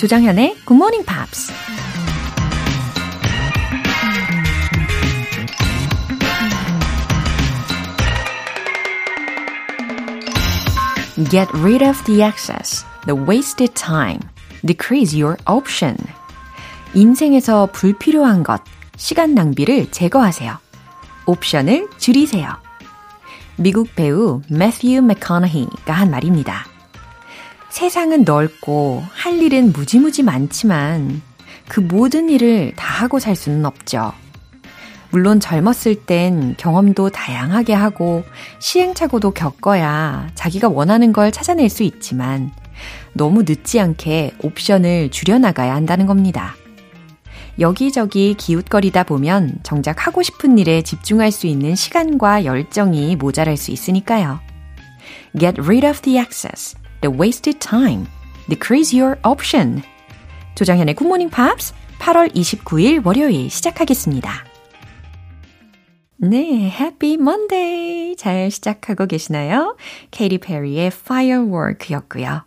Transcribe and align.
조정현의 0.00 0.56
Good 0.66 0.72
Morning 0.72 1.04
Pops. 1.04 1.52
Get 11.28 11.48
rid 11.52 11.84
of 11.84 12.02
the 12.06 12.22
excess, 12.22 12.86
the 13.04 13.14
wasted 13.14 13.74
time. 13.74 14.20
Decrease 14.64 15.14
your 15.14 15.36
option. 15.46 15.98
인생에서 16.94 17.68
불필요한 17.70 18.42
것, 18.42 18.62
시간 18.96 19.34
낭비를 19.34 19.90
제거하세요. 19.90 20.56
옵션을 21.26 21.90
줄이세요. 21.98 22.48
미국 23.56 23.94
배우 23.94 24.40
매튜 24.48 25.02
맥커너히가 25.02 25.92
한 25.92 26.10
말입니다. 26.10 26.69
세상은 27.70 28.24
넓고 28.24 29.04
할 29.12 29.40
일은 29.40 29.72
무지무지 29.72 30.22
많지만 30.22 31.22
그 31.68 31.80
모든 31.80 32.28
일을 32.28 32.72
다 32.76 33.02
하고 33.02 33.18
살 33.18 33.36
수는 33.36 33.64
없죠. 33.64 34.12
물론 35.10 35.40
젊었을 35.40 36.04
땐 36.04 36.54
경험도 36.56 37.10
다양하게 37.10 37.72
하고 37.74 38.24
시행착오도 38.58 39.32
겪어야 39.32 40.28
자기가 40.34 40.68
원하는 40.68 41.12
걸 41.12 41.32
찾아낼 41.32 41.68
수 41.68 41.82
있지만 41.82 42.52
너무 43.12 43.42
늦지 43.42 43.80
않게 43.80 44.34
옵션을 44.42 45.10
줄여나가야 45.10 45.74
한다는 45.74 46.06
겁니다. 46.06 46.54
여기저기 47.58 48.34
기웃거리다 48.34 49.04
보면 49.04 49.58
정작 49.62 50.06
하고 50.06 50.22
싶은 50.22 50.58
일에 50.58 50.82
집중할 50.82 51.30
수 51.30 51.46
있는 51.46 51.74
시간과 51.74 52.44
열정이 52.44 53.16
모자랄 53.16 53.56
수 53.56 53.70
있으니까요. 53.70 54.40
Get 55.38 55.60
rid 55.60 55.86
of 55.86 56.00
the 56.00 56.18
excess, 56.18 56.76
the 57.00 57.16
wasted 57.16 57.58
time. 57.60 58.06
Decrease 58.48 58.98
your 58.98 59.18
option. 59.24 59.82
조정현의 60.54 60.94
굿모닝 60.94 61.30
팝스 61.30 61.74
8월 61.98 62.34
29일 62.34 63.04
월요일 63.04 63.50
시작하겠습니다. 63.50 64.44
네, 66.16 66.70
Happy 66.70 67.14
Monday! 67.14 68.14
잘 68.16 68.50
시작하고 68.50 69.06
계시나요? 69.06 69.76
케이티 70.10 70.38
페리의 70.38 70.88
Firework였고요. 70.88 72.42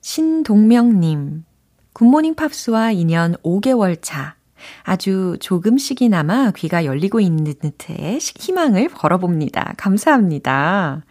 신동명님, 0.00 1.44
굿모닝 1.92 2.34
팝스와 2.34 2.90
인연 2.92 3.36
5개월 3.44 3.98
차. 4.02 4.34
아주 4.82 5.36
조금씩이나마 5.40 6.50
귀가 6.56 6.84
열리고 6.84 7.20
있는 7.20 7.54
듯해 7.60 8.18
희망을 8.18 8.88
걸어봅니다. 8.88 9.74
감사합니다. 9.76 11.02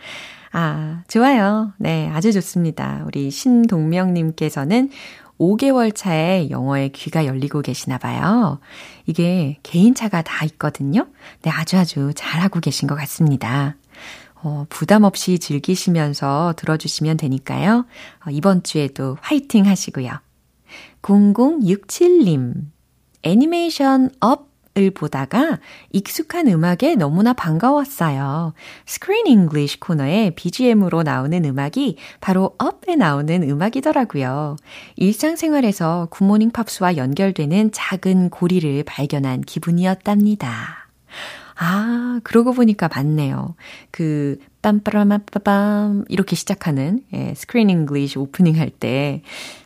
아, 0.58 1.04
좋아요. 1.10 1.74
네, 1.76 2.10
아주 2.14 2.32
좋습니다. 2.32 3.04
우리 3.08 3.30
신동명님께서는 3.30 4.90
5개월 5.38 5.94
차에 5.94 6.50
영어에 6.50 6.88
귀가 6.94 7.26
열리고 7.26 7.62
계시나 7.62 7.98
봐요. 7.98 8.62
이게 9.06 9.58
개인차가 9.64 10.22
다 10.22 10.46
있거든요. 10.46 11.08
네, 11.42 11.52
아주 11.52 11.78
아주 11.78 12.14
잘하고 12.16 12.62
계신 12.62 12.88
것 12.88 12.96
같습니다. 12.96 13.76
어, 14.36 14.66
부담 14.70 15.04
없이 15.04 15.40
즐기시면서 15.40 16.54
들어주시면 16.56 17.18
되니까요. 17.18 17.86
어, 18.26 18.30
이번 18.32 18.64
주에도 18.64 19.18
화이팅 19.20 19.66
하시고요. 19.66 20.10
0067님, 21.02 22.54
애니메이션 23.24 24.10
Up을 24.22 24.92
보다가 24.92 25.60
익숙한 25.94 26.50
음악에 26.50 26.96
너무나 26.96 27.32
반가웠어요. 27.32 28.54
Screen 28.86 29.26
English 29.26 29.80
코너에 29.80 30.32
BGM으로 30.36 31.02
나오는 31.04 31.46
음악이 31.46 31.96
바로 32.20 32.56
Up에 32.58 32.98
나오는 32.98 33.42
음악이더라고요. 33.50 34.58
일상생활에서 34.98 36.10
굿모닝 36.12 36.52
팝스와 36.52 36.98
연결되는 36.98 37.72
작은 37.72 38.30
고리를 38.30 38.84
발견한 38.84 39.42
기분이었답니다. 39.42 40.90
아, 41.58 42.20
그러고 42.24 42.52
보니까 42.52 42.90
맞네요. 42.94 43.56
그, 43.92 44.38
빰빠라마빠밤, 44.62 46.04
이렇게 46.10 46.36
시작하는, 46.36 47.02
예, 47.14 47.34
English 47.56 48.20
오프닝 48.20 48.60
할 48.60 48.70
때, 48.72 49.22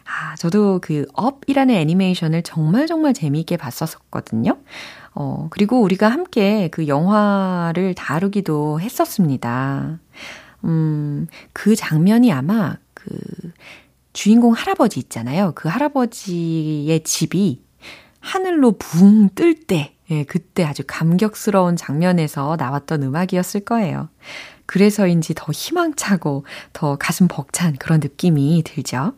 아, 0.05 0.35
저도 0.35 0.79
그 0.83 1.05
Up이라는 1.13 1.73
애니메이션을 1.73 2.43
정말 2.43 2.85
정말 2.85 3.13
재미있게 3.13 3.57
봤었거든요. 3.57 4.57
어, 5.21 5.47
그리고 5.49 5.81
우리가 5.81 6.07
함께 6.07 6.69
그 6.71 6.87
영화를 6.87 7.93
다루기도 7.93 8.79
했었습니다. 8.79 9.99
음, 10.63 11.27
그 11.51 11.75
장면이 11.75 12.31
아마 12.31 12.77
그 12.93 13.03
주인공 14.13 14.53
할아버지 14.53 14.97
있잖아요. 15.01 15.51
그 15.55 15.67
할아버지의 15.67 17.03
집이 17.03 17.61
하늘로 18.21 18.77
붕 18.77 19.27
뜰 19.35 19.55
때, 19.55 19.93
예, 20.09 20.23
그때 20.23 20.63
아주 20.63 20.83
감격스러운 20.87 21.75
장면에서 21.75 22.55
나왔던 22.57 23.03
음악이었을 23.03 23.65
거예요. 23.65 24.07
그래서인지 24.65 25.33
더 25.35 25.51
희망차고 25.51 26.45
더 26.71 26.95
가슴 26.97 27.27
벅찬 27.27 27.75
그런 27.77 27.99
느낌이 27.99 28.63
들죠. 28.65 29.15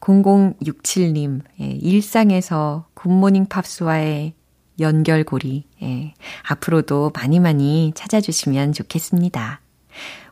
0067님, 0.00 1.42
예, 1.60 1.64
일상에서 1.64 2.86
굿모닝 2.94 3.46
팝스와의 3.46 4.34
연결고리, 4.82 5.64
예, 5.82 6.14
앞으로도 6.42 7.12
많이 7.14 7.40
많이 7.40 7.92
찾아주시면 7.94 8.72
좋겠습니다. 8.72 9.60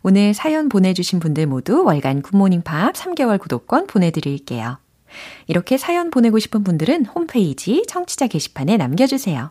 오늘 0.03 0.35
사연 0.35 0.69
보내주신 0.69 1.21
분들 1.21 1.47
모두 1.47 1.85
월간 1.85 2.23
굿모닝 2.23 2.63
팝스 2.63 2.93
3개월 2.95 3.39
구독권 3.39 3.87
보내드릴게요. 3.87 4.79
이렇게 5.47 5.77
사연 5.77 6.11
보내고 6.11 6.39
싶은 6.39 6.65
분들은 6.65 7.07
홈페이지 7.07 7.85
청취자 7.87 8.27
게시판에 8.29 8.77
남겨주세요. 8.77 9.51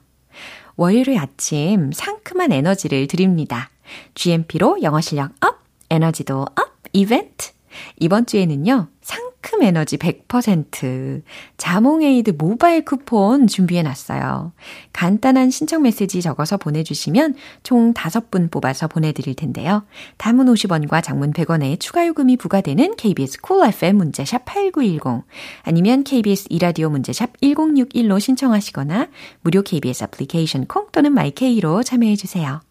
월요일 0.76 1.18
아침 1.18 1.92
상큼한 1.92 2.52
에너지를 2.52 3.08
드립니다. 3.08 3.70
GMP로 4.16 4.82
영어 4.82 5.02
실력 5.02 5.32
up, 5.42 5.60
에너지도 5.90 6.42
up 6.42 6.80
이벤트. 6.94 7.52
이번 8.00 8.26
주에는요, 8.26 8.88
상큼 9.10 9.64
에너지 9.64 9.98
100% 9.98 11.24
자몽에이드 11.58 12.36
모바일 12.38 12.86
쿠폰 12.86 13.48
준비해 13.48 13.82
놨어요. 13.82 14.54
간단한 14.94 15.50
신청 15.50 15.82
메시지 15.82 16.22
적어서 16.22 16.58
보내주시면 16.58 17.34
총 17.64 17.96
5분 17.96 18.52
뽑아서 18.52 18.88
보내드릴 18.88 19.34
텐데요. 19.34 19.84
단문 20.18 20.46
50원과 20.46 21.02
장문 21.04 21.34
100원의 21.34 21.80
추가 21.80 22.06
요금이 22.06 22.38
부과되는 22.38 22.98
KBS 22.98 23.42
Cool 23.42 23.74
FM 23.74 23.98
문자샵 23.98 24.46
8910 24.46 25.26
아니면 25.64 26.04
KBS 26.04 26.46
2라디오 26.52 26.92
문자샵 26.92 27.42
1061로 27.42 28.20
신청하시거나 28.20 29.08
무료 29.42 29.64
KBS 29.64 30.04
애플리케이션 30.04 30.68
콩 30.68 30.86
또는 30.92 31.14
마이케이로 31.14 31.82
참여해 31.82 32.16
주세요. 32.16 32.62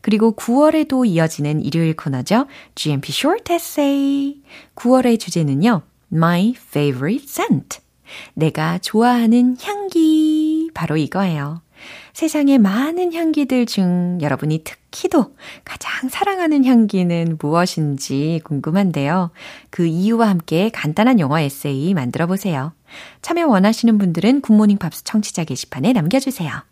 그리고 0.00 0.34
9월에도 0.34 1.06
이어지는 1.06 1.62
일요일 1.62 1.94
코너죠. 1.94 2.46
GMP 2.74 3.12
Short 3.12 3.52
Essay. 3.52 4.40
9월의 4.74 5.18
주제는요. 5.18 5.82
My 6.12 6.54
favorite 6.56 7.24
scent. 7.28 7.80
내가 8.34 8.78
좋아하는 8.78 9.56
향기. 9.62 10.70
바로 10.74 10.96
이거예요. 10.96 11.62
세상의 12.12 12.58
많은 12.58 13.12
향기들 13.12 13.66
중 13.66 14.18
여러분이 14.20 14.64
특히도 14.64 15.34
가장 15.64 16.08
사랑하는 16.08 16.64
향기는 16.64 17.38
무엇인지 17.40 18.40
궁금한데요. 18.44 19.30
그 19.70 19.86
이유와 19.86 20.28
함께 20.28 20.70
간단한 20.70 21.18
영어 21.20 21.40
에세이 21.40 21.94
만들어 21.94 22.26
보세요. 22.26 22.72
참여 23.22 23.46
원하시는 23.46 23.96
분들은 23.98 24.42
굿모닝 24.42 24.78
팝스 24.78 25.04
청취자 25.04 25.44
게시판에 25.44 25.92
남겨주세요. 25.92 26.71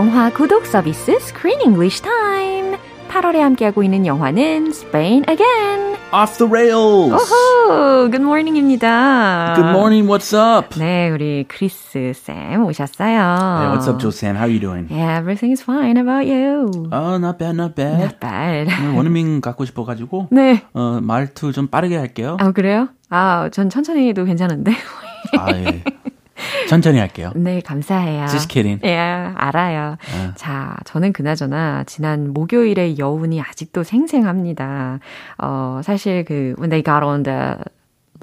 영화 0.00 0.30
구독 0.32 0.64
서비스 0.64 1.12
Screen 1.20 1.60
English 1.60 2.00
Time. 2.00 2.78
8월에 3.10 3.36
함께하고 3.40 3.82
있는 3.82 4.06
영화는 4.06 4.68
Spain 4.68 5.24
Again. 5.28 5.94
Off 6.10 6.38
the 6.38 6.50
rails. 6.50 7.12
오호, 7.12 8.08
good 8.08 8.22
morning입니다. 8.22 9.52
Good 9.56 9.68
morning. 9.68 10.08
What's 10.08 10.32
up? 10.34 10.78
네, 10.78 11.10
우리 11.10 11.44
크리스 11.46 12.14
쌤 12.14 12.64
오셨어요. 12.64 13.12
Hey, 13.12 13.76
what's 13.76 13.86
up, 13.90 14.00
Joe 14.00 14.08
Sam? 14.10 14.36
How 14.36 14.44
are 14.44 14.50
you 14.50 14.58
doing? 14.58 14.88
Yeah, 14.90 15.18
everything 15.18 15.52
is 15.52 15.60
fine. 15.62 15.96
How 15.96 16.08
about 16.08 16.24
you? 16.26 16.70
Oh, 16.90 17.18
not 17.18 17.36
bad, 17.36 17.56
not 17.56 17.74
bad. 17.74 18.00
Not 18.00 18.20
bad. 18.20 18.72
원어민 18.96 19.42
갖고 19.42 19.66
싶어가지고 19.66 20.28
네. 20.30 20.62
어, 20.72 21.00
말투 21.02 21.52
좀 21.52 21.66
빠르게 21.66 21.98
할게요. 21.98 22.38
아, 22.40 22.52
그래요? 22.52 22.88
아, 23.10 23.50
전 23.52 23.68
천천히 23.68 24.08
해도 24.08 24.24
괜찮은데. 24.24 24.72
아, 25.38 25.52
예. 25.52 25.84
천천히 26.68 26.98
할게요. 26.98 27.32
네, 27.36 27.60
감사해요. 27.60 28.26
Just 28.28 28.48
kidding. 28.48 28.80
예, 28.84 28.96
알아요. 28.96 29.96
네. 30.12 30.30
자, 30.36 30.76
저는 30.84 31.12
그나저나 31.12 31.84
지난 31.84 32.32
목요일의 32.32 32.98
여운이 32.98 33.40
아직도 33.40 33.82
생생합니다. 33.82 35.00
어, 35.38 35.80
사실 35.84 36.24
그 36.24 36.54
when 36.58 36.70
they 36.70 36.82
got 36.82 37.04
on 37.04 37.22
the 37.22 37.56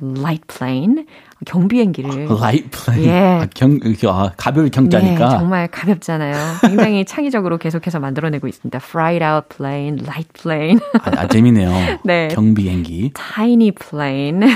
light 0.01 0.45
plane 0.47 1.05
경비행기를 1.45 2.25
Light 2.31 2.69
plane. 2.71 3.07
예. 3.07 3.19
아, 3.41 3.47
경, 3.53 3.79
아, 4.07 4.31
가벼울 4.37 4.69
경자니까. 4.69 5.29
네, 5.29 5.37
정말 5.37 5.67
가볍잖아요. 5.67 6.35
굉장히 6.61 7.05
창의적으로 7.05 7.57
계속해서 7.57 7.99
만들어내고 7.99 8.47
있습니다. 8.47 8.79
Fried 8.81 9.23
out 9.23 9.55
plane, 9.55 9.99
light 10.03 10.29
plane, 10.33 10.79
아, 11.01 11.11
아, 11.21 11.27
재밌네요. 11.27 11.69
네. 12.03 12.27
경비행기. 12.29 13.13
tiny 13.13 13.71
plane. 13.71 14.47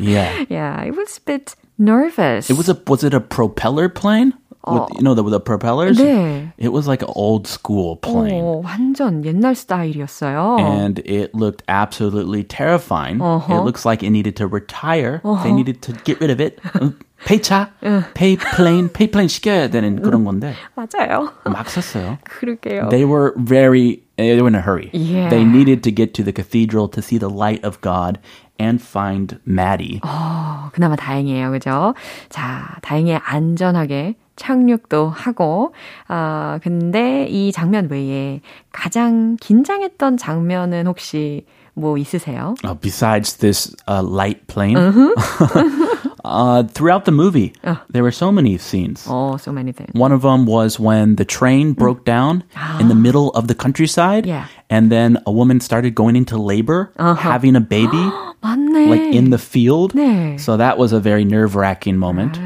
Yeah. 0.00 0.44
yeah, 0.50 0.84
it 0.84 0.96
was 0.96 1.18
a 1.18 1.24
bit 1.24 1.54
nervous. 1.77 2.49
It 2.49 2.57
was 2.57 2.69
a 2.69 2.77
was 2.87 3.03
it 3.03 3.13
a 3.13 3.19
propeller 3.19 3.89
plane? 3.89 4.33
With, 4.67 4.81
어. 4.81 4.95
you 4.97 5.03
know 5.03 5.13
the 5.15 5.23
with 5.23 5.31
the 5.31 5.39
propellers? 5.39 5.97
네. 5.97 6.51
It 6.57 6.69
was 6.69 6.85
like 6.85 7.01
an 7.01 7.07
old 7.15 7.47
school 7.47 7.95
plane. 7.95 8.43
어, 8.43 8.61
완전 8.61 9.23
옛날 9.23 9.55
스타일이었어요. 9.55 10.59
And 10.59 10.99
it 11.05 11.33
looked 11.33 11.63
absolutely 11.69 12.43
terrifying. 12.43 13.21
Uh-huh. 13.21 13.55
It 13.55 13.63
looks 13.63 13.85
like 13.85 14.03
it 14.03 14.09
needed 14.09 14.35
to 14.35 14.47
retire. 14.47 15.21
They 15.43 15.53
needed 15.53 15.81
to 15.83 15.93
get 16.03 16.19
rid 16.19 16.29
of 16.29 16.41
it. 16.41 16.59
어, 16.75 16.93
폐차, 17.25 17.69
pay 18.13 18.35
plane, 18.35 18.89
pay 18.89 19.07
plane 19.07 19.29
시켜야 19.29 19.69
되는 19.69 20.01
그런 20.01 20.25
건데 20.25 20.53
맞아요. 20.75 21.31
막 21.45 21.69
썼어요. 21.69 22.17
그러게요. 22.25 22.89
They 22.89 23.05
were 23.05 23.33
very, 23.37 24.03
they 24.17 24.35
were 24.41 24.47
in 24.47 24.55
a 24.55 24.61
hurry. 24.61 24.89
Yeah. 24.93 25.29
They 25.29 25.43
needed 25.43 25.83
to 25.83 25.91
get 25.91 26.13
to 26.15 26.23
the 26.23 26.33
cathedral 26.33 26.87
to 26.89 27.01
see 27.01 27.17
the 27.17 27.29
light 27.29 27.63
of 27.63 27.79
God 27.81 28.19
and 28.60 28.82
find 28.82 29.38
Maddie. 29.46 30.00
어, 30.04 30.70
그나마 30.72 30.96
다행이에요. 30.96 31.50
그죠? 31.50 31.94
자, 32.28 32.76
다행히 32.82 33.14
안전하게 33.14 34.14
착륙도 34.36 35.08
하고, 35.10 35.72
아, 36.08 36.58
근데 36.62 37.26
이 37.28 37.52
장면 37.52 37.88
외에 37.90 38.40
가장 38.72 39.36
긴장했던 39.40 40.16
장면은 40.16 40.86
혹시 40.86 41.46
뭐 41.74 41.96
있으세요? 41.98 42.54
Uh, 42.64 42.74
besides 42.80 43.36
this 43.38 43.74
uh, 43.88 44.02
light 44.02 44.46
plane, 44.46 44.76
Uh-huh. 44.76 45.14
Uh, 46.24 46.62
throughout 46.64 47.04
the 47.04 47.12
movie, 47.12 47.52
uh. 47.62 47.76
there 47.90 48.02
were 48.02 48.12
so 48.12 48.32
many 48.32 48.56
scenes. 48.56 49.06
Oh, 49.08 49.36
so 49.36 49.52
many 49.52 49.72
things. 49.72 49.92
One 49.92 50.10
of 50.10 50.22
them 50.22 50.46
was 50.46 50.80
when 50.80 51.16
the 51.16 51.24
train 51.24 51.74
mm. 51.74 51.78
broke 51.78 52.04
down 52.04 52.44
in 52.80 52.88
the 52.88 52.94
middle 53.06 53.30
of 53.30 53.46
the 53.46 53.54
countryside. 53.54 54.26
Yeah. 54.26 54.48
And 54.70 54.90
then 54.90 55.18
a 55.26 55.32
woman 55.32 55.60
started 55.60 55.94
going 55.94 56.16
into 56.16 56.38
labor, 56.38 56.92
uh-huh. 56.96 57.14
having 57.14 57.56
a 57.56 57.60
baby, 57.60 58.10
like 58.42 59.14
in 59.14 59.30
the 59.30 59.38
field. 59.38 59.92
네. 59.92 60.40
So 60.40 60.56
that 60.56 60.78
was 60.78 60.92
a 60.92 61.00
very 61.00 61.24
nerve 61.24 61.54
wracking 61.54 61.98
moment. 61.98 62.38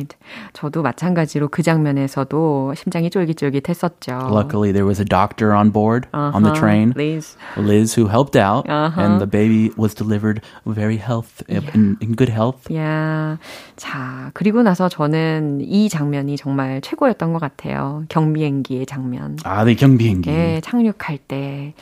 Right. 0.00 0.16
저도 0.52 0.82
마찬가지로 0.82 1.48
그 1.48 1.62
장면에서도 1.62 2.74
심장이 2.76 3.10
쫄깃쫄깃했었죠. 3.10 4.28
Luckily, 4.30 4.72
there 4.72 4.86
was 4.86 5.00
a 5.00 5.04
doctor 5.04 5.52
on 5.54 5.72
board 5.72 6.08
on 6.12 6.42
the 6.42 6.50
Uh-huh. 6.50 6.54
train. 6.60 6.92
Liz. 6.96 7.36
Liz, 7.56 7.94
who 7.98 8.08
helped 8.08 8.36
out, 8.36 8.64
Uh-huh. 8.68 9.00
and 9.00 9.18
the 9.20 9.26
baby 9.28 9.70
was 9.76 9.94
delivered 9.94 10.40
very 10.66 10.96
health 10.98 11.42
in, 11.48 11.96
in 12.00 12.14
good 12.16 12.30
health. 12.32 12.72
야, 12.74 13.38
자, 13.76 14.30
그리고 14.34 14.62
나서 14.62 14.88
저는 14.88 15.60
이 15.62 15.88
장면이 15.88 16.36
정말 16.36 16.80
최고였던 16.80 17.32
것 17.32 17.38
같아요. 17.40 18.04
경비행기의 18.08 18.86
장면. 18.86 19.36
아, 19.44 19.64
네 19.64 19.74
경비행기. 19.74 20.30
예, 20.30 20.60
착륙할 20.62 21.18
때. 21.28 21.74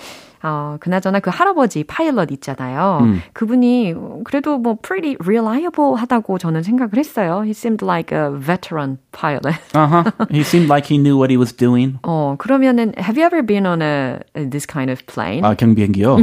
어, 0.42 0.76
그나저나 0.80 1.20
그 1.20 1.30
할아버지 1.30 1.84
파일럿 1.84 2.30
있잖아요. 2.32 3.00
음. 3.02 3.22
그분이 3.32 3.94
그래도 4.24 4.58
뭐 4.58 4.76
pretty 4.80 5.16
reliable 5.20 5.94
하다고 5.96 6.38
저는 6.38 6.62
생각을 6.62 6.96
했어요. 6.96 7.42
He 7.42 7.50
seemed 7.50 7.84
like 7.84 8.16
a 8.16 8.30
veteran 8.30 8.98
pilot. 9.12 9.58
Uh 9.74 9.86
huh. 9.86 10.04
he 10.30 10.40
seemed 10.42 10.68
like 10.68 10.86
he 10.86 10.98
knew 10.98 11.16
what 11.16 11.30
he 11.30 11.36
was 11.36 11.52
doing. 11.52 11.98
어, 12.02 12.36
그러면은 12.38 12.94
have 12.98 13.18
you 13.18 13.24
ever 13.24 13.42
been 13.42 13.66
on 13.66 13.82
a 13.82 14.20
this 14.34 14.66
kind 14.66 14.90
of 14.90 15.04
plane? 15.06 15.42
아, 15.44 15.54
경비행기요? 15.54 16.18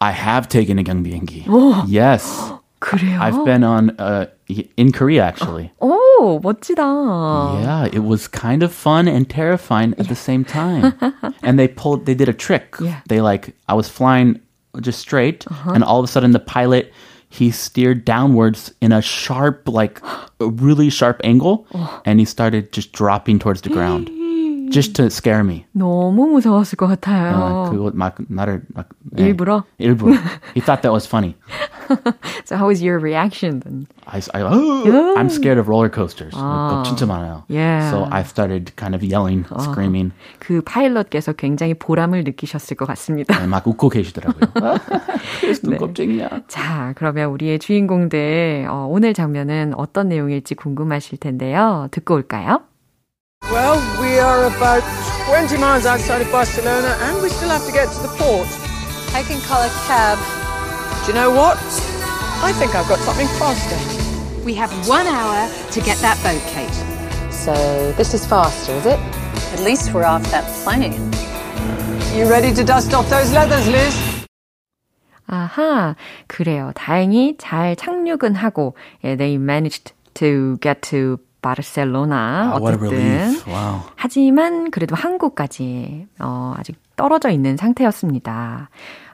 I 0.00 0.12
have 0.12 0.48
taken 0.48 0.78
a 0.78 0.84
경비행기. 0.84 1.46
Yes. 1.88 2.52
그래요? 2.80 3.20
I've 3.20 3.44
been 3.44 3.64
on 3.64 3.90
uh, 3.98 4.26
in 4.77 4.91
Korea 4.91 5.23
actually. 5.23 5.71
오, 5.81 6.39
멋지다. 6.41 6.83
Yeah, 7.63 7.85
it 7.91 8.03
was 8.03 8.27
kind 8.27 8.63
of 8.63 8.71
fun 8.71 9.07
and 9.07 9.29
terrifying 9.29 9.93
at 9.97 10.07
the 10.07 10.15
same 10.15 10.43
time. 10.45 10.93
and 11.43 11.57
they 11.59 11.67
pulled 11.67 12.05
they 12.05 12.13
did 12.15 12.29
a 12.29 12.33
trick. 12.33 12.75
Yeah. 12.79 13.01
They 13.07 13.21
like 13.21 13.55
I 13.67 13.73
was 13.73 13.89
flying 13.89 14.39
just 14.81 14.99
straight 14.99 15.45
and 15.65 15.83
all 15.83 15.99
of 15.99 16.05
a 16.05 16.07
sudden 16.07 16.31
the 16.31 16.39
pilot 16.39 16.91
he 17.29 17.49
steered 17.51 18.05
downwards 18.05 18.73
in 18.81 18.91
a 18.91 19.01
sharp 19.01 19.67
like 19.67 20.01
a 20.39 20.47
really 20.49 20.89
sharp 20.89 21.21
angle 21.23 21.65
and 22.05 22.19
he 22.19 22.25
started 22.25 22.71
just 22.73 22.91
dropping 22.91 23.37
towards 23.37 23.61
the 23.61 23.69
ground 23.69 24.09
just 24.70 24.94
to 24.94 25.10
scare 25.10 25.40
me. 25.40 25.66
너무 25.72 26.26
무서웠을 26.26 26.76
것 26.76 26.86
같아요. 26.86 27.36
어, 27.36 27.70
그거 27.70 27.90
막 27.94 28.16
나를 28.28 28.62
막 28.74 28.88
네, 29.12 29.24
일부러? 29.24 29.64
일부러. 29.78 30.16
He 30.54 30.60
thought 30.60 30.82
that 30.82 30.92
was 30.92 31.06
funny. 31.06 31.36
So 32.44 32.56
how 32.56 32.68
was 32.68 32.82
your 32.82 32.98
reaction 32.98 33.60
then? 33.60 33.86
I, 34.06 34.20
I 34.34 34.42
oh, 34.42 35.14
I'm 35.16 35.30
scared 35.30 35.58
of 35.58 35.68
roller 35.68 35.88
coasters. 35.88 36.34
아. 36.36 36.82
진짜 36.84 37.06
많아요. 37.06 37.44
Yeah. 37.48 37.90
So 37.90 38.06
I 38.10 38.22
started 38.22 38.76
kind 38.76 38.94
of 38.94 39.02
yelling, 39.02 39.46
screaming. 39.58 40.12
그 40.38 40.60
파일럿께서 40.60 41.32
굉장히 41.32 41.74
보람을 41.74 42.24
느끼셨을 42.24 42.76
것 42.76 42.86
같습니다. 42.86 43.38
네, 43.38 43.46
막 43.46 43.66
웃고 43.66 43.88
계시더라고요. 43.88 44.52
그래서 45.40 45.70
네. 45.70 45.76
겁쟁이야. 45.78 46.42
자, 46.48 46.92
그러면 46.96 47.30
우리의 47.30 47.58
주인공들 47.58 48.66
어, 48.68 48.86
오늘 48.90 49.14
장면은 49.14 49.72
어떤 49.76 50.08
내용일지 50.08 50.54
궁금하실 50.54 51.18
텐데요. 51.18 51.88
듣고 51.90 52.14
올까요? 52.14 52.60
Well, 53.53 53.77
we 54.01 54.17
are 54.17 54.45
about 54.45 54.81
20 55.29 55.57
miles 55.57 55.85
outside 55.85 56.21
of 56.21 56.31
Barcelona 56.31 56.97
and 57.01 57.21
we 57.21 57.29
still 57.29 57.49
have 57.49 57.63
to 57.67 57.71
get 57.71 57.85
to 57.85 58.01
the 58.01 58.07
port. 58.17 58.47
I 59.13 59.21
can 59.21 59.39
call 59.41 59.61
a 59.61 59.69
cab. 59.85 60.17
Do 61.05 61.11
you 61.11 61.13
know 61.13 61.29
what? 61.29 61.57
I 62.41 62.51
think 62.57 62.73
I've 62.73 62.89
got 62.89 62.97
something 63.05 63.27
faster. 63.37 63.77
We 64.43 64.55
have 64.55 64.71
one 64.89 65.05
hour 65.05 65.47
to 65.69 65.81
get 65.81 65.99
that 65.99 66.17
boat, 66.25 66.41
Kate. 66.49 66.73
So 67.31 67.53
this 67.91 68.15
is 68.15 68.25
faster, 68.25 68.71
is 68.73 68.87
it? 68.87 68.99
At 69.53 69.59
least 69.59 69.93
we're 69.93 70.03
off 70.03 70.23
that 70.31 70.49
plane. 70.63 70.97
You 72.17 72.27
ready 72.27 72.55
to 72.55 72.63
dust 72.63 72.91
off 72.95 73.07
those 73.07 73.31
leathers, 73.33 73.67
Liz? 73.69 74.25
아하, 75.27 75.95
그래요. 76.27 76.71
다행히 76.73 77.35
잘 77.37 77.75
착륙은 77.75 78.33
하고, 78.33 78.73
예, 79.03 79.15
they 79.15 79.35
managed 79.35 79.93
to 80.15 80.57
get 80.59 80.81
to 80.89 81.19
Barcelona. 81.42 82.58
What 82.60 82.74
a 82.74 82.88
어쨌든. 82.88 83.42
Wow. 83.46 83.80
하지만 83.96 84.70
그래도 84.70 84.94
한국까지 84.94 86.06
어, 86.18 86.54
아직 86.56 86.76
떨어져 86.96 87.30
있는 87.30 87.56
상태였습니다. 87.56 88.70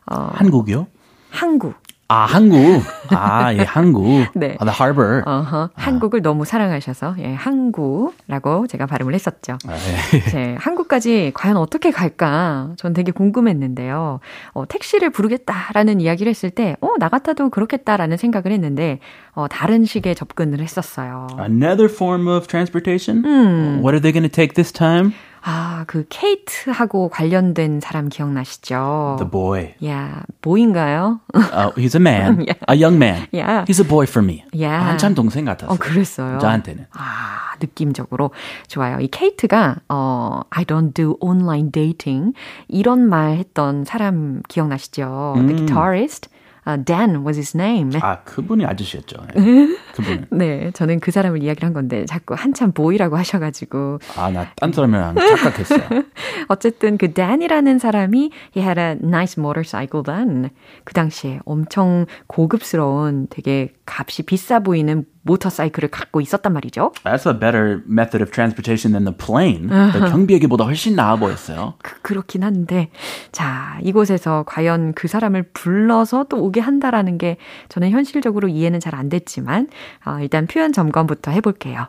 어, 0.06 0.30
한국이요? 0.32 0.86
한국. 1.30 1.74
아, 2.14 2.26
한국. 2.26 2.80
아, 3.10 3.52
예, 3.54 3.62
한국. 3.62 4.04
네. 4.36 4.56
아, 4.60 4.64
the 4.64 4.72
harbor. 4.72 5.22
어허, 5.26 5.70
한국을 5.74 6.22
너무 6.22 6.44
사랑하셔서 6.44 7.16
예, 7.18 7.34
항구라고 7.34 8.68
제가 8.68 8.86
발음을 8.86 9.14
했었죠. 9.14 9.58
아, 9.66 9.74
예. 9.74 10.20
네, 10.30 10.56
한국까지 10.60 11.32
과연 11.34 11.56
어떻게 11.56 11.90
갈까? 11.90 12.70
전 12.76 12.92
되게 12.92 13.10
궁금했는데요. 13.10 14.20
어, 14.52 14.68
택시를 14.68 15.10
부르겠다라는 15.10 16.00
이야기를 16.00 16.30
했을 16.30 16.50
때, 16.50 16.76
어, 16.80 16.90
나 17.00 17.08
같아도 17.08 17.50
그렇겠다라는 17.50 18.16
생각을 18.16 18.52
했는데, 18.52 19.00
어, 19.32 19.48
다른 19.48 19.84
식의 19.84 20.14
접근을 20.14 20.60
했었어요. 20.60 21.26
Another 21.40 21.92
form 21.92 22.28
of 22.28 22.46
transportation? 22.46 23.24
음. 23.24 23.80
What 23.82 23.90
are 23.90 24.00
they 24.00 24.12
going 24.12 24.22
to 24.22 24.30
take 24.30 24.54
this 24.54 24.70
time? 24.72 25.12
아, 25.46 25.84
그 25.86 26.06
케이트하고 26.08 27.10
관련된 27.10 27.80
사람 27.80 28.08
기억나시죠? 28.08 29.16
The 29.18 29.30
boy. 29.30 29.74
야, 29.84 30.22
뭐인가요? 30.40 31.20
Uh, 31.34 31.70
he's 31.76 31.94
a 31.94 32.00
man. 32.00 32.40
Yeah. 32.40 32.58
A 32.68 32.74
young 32.74 32.96
man. 32.96 33.26
Yeah. 33.30 33.64
He's 33.68 33.78
a 33.78 33.86
boy 33.86 34.06
for 34.06 34.24
me. 34.24 34.42
Yeah. 34.52 34.82
한참 34.88 35.14
동생 35.14 35.44
같았어요. 35.44 35.74
어, 35.74 35.76
그랬어요. 35.78 36.38
저한테는. 36.38 36.86
아, 36.92 37.54
느낌적으로 37.60 38.30
좋아요. 38.68 38.98
이 39.00 39.08
케이트가 39.08 39.76
어 39.88 40.40
I 40.50 40.64
don't 40.64 40.94
do 40.94 41.16
online 41.20 41.70
dating 41.70 42.32
이런 42.68 43.08
말 43.08 43.36
했던 43.36 43.84
사람 43.84 44.42
기억나시죠? 44.48 45.34
The 45.36 45.56
guitarist. 45.56 46.28
Uh, 46.66 46.82
Dan 46.82 47.24
was 47.26 47.36
his 47.36 47.56
name. 47.56 47.90
아, 48.00 48.20
그분이 48.24 48.64
아저씨였죠. 48.64 49.16
예. 49.36 49.40
그분. 49.94 50.26
네, 50.30 50.70
저는 50.72 51.00
그 51.00 51.10
사람을 51.10 51.42
이야기를 51.42 51.66
한 51.66 51.72
건데 51.74 52.04
자꾸 52.06 52.34
한참 52.34 52.72
보이라고 52.72 53.16
하셔가지고 53.16 53.98
아, 54.16 54.30
나 54.30 54.46
딴 54.56 54.72
사람이랑 54.72 55.14
착각했어요. 55.14 56.02
어쨌든 56.48 56.96
그 56.98 57.12
Dan이라는 57.12 57.78
사람이 57.78 58.30
he 58.56 58.62
had 58.64 58.80
a 58.80 58.92
nice 59.02 59.36
motorcycle 59.38 60.02
then. 60.02 60.50
그 60.84 60.94
당시에 60.94 61.40
엄청 61.44 62.06
고급스러운 62.28 63.26
되게 63.30 63.72
값이 63.86 64.22
비싸 64.24 64.58
보이는 64.60 65.04
모터사이클을 65.24 65.88
갖고 65.90 66.20
있었단 66.20 66.52
말이죠. 66.52 66.92
That's 67.02 67.26
a 67.26 67.38
better 67.38 67.80
method 67.88 68.22
of 68.22 68.30
transportation 68.30 68.92
than 68.92 69.04
the 69.04 69.16
plane. 69.16 69.68
The 69.68 70.10
경비행기보다 70.10 70.64
훨씬 70.64 70.94
나아 70.96 71.16
보였어요. 71.16 71.74
그, 71.82 72.00
그렇긴 72.02 72.42
한데 72.44 72.90
자 73.32 73.78
이곳에서 73.82 74.44
과연 74.46 74.94
그 74.94 75.08
사람을 75.08 75.50
불러서 75.52 76.24
또 76.28 76.42
오게 76.44 76.60
한다라는 76.60 77.18
게 77.18 77.36
저는 77.68 77.90
현실적으로 77.90 78.48
이해는 78.48 78.80
잘 78.80 78.94
안 78.94 79.08
됐지만 79.08 79.68
어, 80.06 80.18
일단 80.20 80.46
표현 80.46 80.72
점검부터 80.72 81.32
해볼게요. 81.32 81.88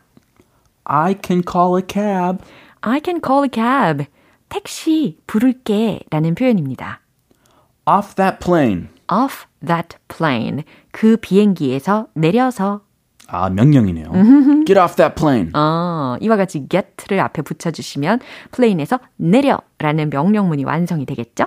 I 0.85 1.15
can 1.23 1.43
call 1.47 1.77
a 1.77 1.83
cab. 1.87 2.43
I 2.81 2.99
can 3.03 3.19
call 3.23 3.43
a 3.43 3.49
cab. 3.53 4.05
택시 4.49 5.19
부를게 5.27 5.99
라는 6.09 6.33
표현입니다. 6.35 7.01
Off 7.85 8.15
that 8.15 8.39
plane. 8.39 8.87
off 9.11 9.45
that 9.65 9.97
plane. 10.07 10.63
그 10.91 11.17
비행기에서 11.17 12.07
내려서 12.13 12.81
아, 13.27 13.49
명령이네요. 13.49 14.11
Get 14.65 14.79
off 14.79 14.95
that 14.95 15.15
plane. 15.15 15.51
어, 15.53 16.15
이와 16.19 16.37
같이 16.37 16.67
get를 16.69 17.19
앞에 17.19 17.41
붙여주시면 17.41 18.19
plane에서 18.51 18.99
내려라는 19.17 20.09
명령문이 20.11 20.63
완성이 20.63 21.05
되겠죠? 21.05 21.45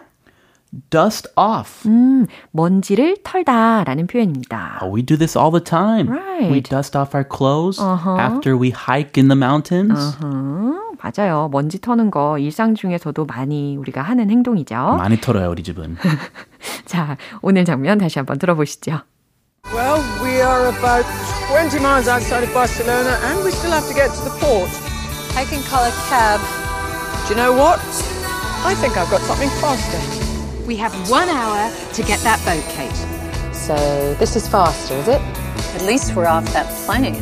Dust 0.91 1.31
off. 1.37 1.89
음, 1.89 2.27
먼지를 2.51 3.17
털다라는 3.25 4.07
표현입니다. 4.07 4.81
Oh, 4.83 4.95
we 4.95 5.03
do 5.03 5.17
this 5.17 5.39
all 5.39 5.51
the 5.51 5.65
time. 5.65 6.11
Right. 6.11 6.53
We 6.53 6.61
dust 6.63 6.97
off 6.99 7.17
our 7.17 7.27
clothes 7.27 7.81
after 7.81 8.55
we 8.59 8.71
hike 8.71 9.13
in 9.17 9.29
the 9.29 9.37
mountains. 9.39 10.19
음, 10.23 10.79
맞아요. 11.01 11.49
먼지 11.53 11.81
터는 11.81 12.11
거 12.11 12.39
일상 12.39 12.75
중에서도 12.75 13.25
많이 13.25 13.77
우리가 13.79 14.03
하는 14.03 14.29
행동이죠. 14.29 14.75
많이 14.99 15.19
털어요, 15.19 15.49
우리 15.51 15.63
집은. 15.63 15.97
자, 16.85 17.17
오늘 17.41 17.65
장면 17.65 17.97
다시 17.97 18.19
한번 18.19 18.39
들어보시죠. 18.39 18.99
Well, 19.73 20.01
we 20.25 20.41
are 20.41 20.69
about 20.69 21.05
20 21.51 21.79
miles 21.81 22.09
outside 22.09 22.43
of 22.43 22.55
Barcelona 22.55 23.19
and 23.25 23.45
we 23.45 23.51
still 23.51 23.71
have 23.71 23.87
to 23.89 23.93
get 23.93 24.09
to 24.15 24.25
the 24.25 24.31
port. 24.31 24.71
I 25.37 25.45
can 25.45 25.63
call 25.65 25.85
a 25.85 25.91
cab. 26.09 26.41
Do 27.29 27.35
you 27.35 27.37
know 27.37 27.53
what? 27.53 27.79
I 28.65 28.75
think 28.81 28.97
I've 28.97 29.11
got 29.11 29.21
something 29.21 29.51
faster. 29.61 30.67
We 30.67 30.77
have 30.77 30.95
one 31.11 31.29
hour 31.29 31.71
to 31.93 32.03
get 32.03 32.19
that 32.21 32.43
boat, 32.47 32.65
Kate. 32.73 33.55
So 33.55 34.15
this 34.15 34.37
is 34.37 34.49
faster, 34.49 34.95
is 34.95 35.09
it? 35.09 35.21
At 35.77 35.83
least 35.83 36.17
we're 36.17 36.27
off 36.27 36.51
that 36.55 36.67
plane. 36.87 37.17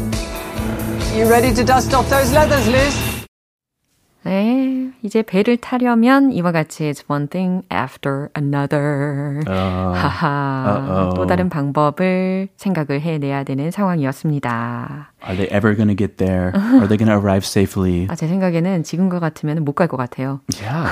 You 1.18 1.28
ready 1.28 1.52
to 1.52 1.64
dust 1.64 1.94
off 1.94 2.08
those 2.08 2.32
leathers, 2.32 2.68
Liz? 2.68 3.15
네, 4.26 4.90
이제 5.02 5.22
배를 5.22 5.56
타려면 5.56 6.32
이와 6.32 6.50
같이 6.50 6.82
it's 6.90 7.04
one 7.08 7.28
thing 7.28 7.62
after 7.72 8.26
another. 8.36 9.40
하하, 9.46 11.12
또 11.14 11.28
다른 11.28 11.48
방법을 11.48 12.48
생각을 12.56 13.00
해내야 13.00 13.44
되는 13.44 13.70
상황이었습니다. 13.70 15.12
Are 15.22 15.36
they 15.36 15.46
ever 15.56 15.76
going 15.76 15.86
to 15.86 15.96
get 15.96 16.16
there? 16.16 16.50
Are 16.56 16.88
they 16.88 16.98
going 16.98 17.06
to 17.06 17.14
arrive 17.16 17.44
safely? 17.46 18.08
아, 18.10 18.16
제 18.16 18.26
생각에는 18.26 18.82
지금과 18.82 19.20
같으면 19.20 19.64
못 19.64 19.76
갈 19.76 19.86
것 19.86 19.96
같아요. 19.96 20.40
Yeah. 20.60 20.90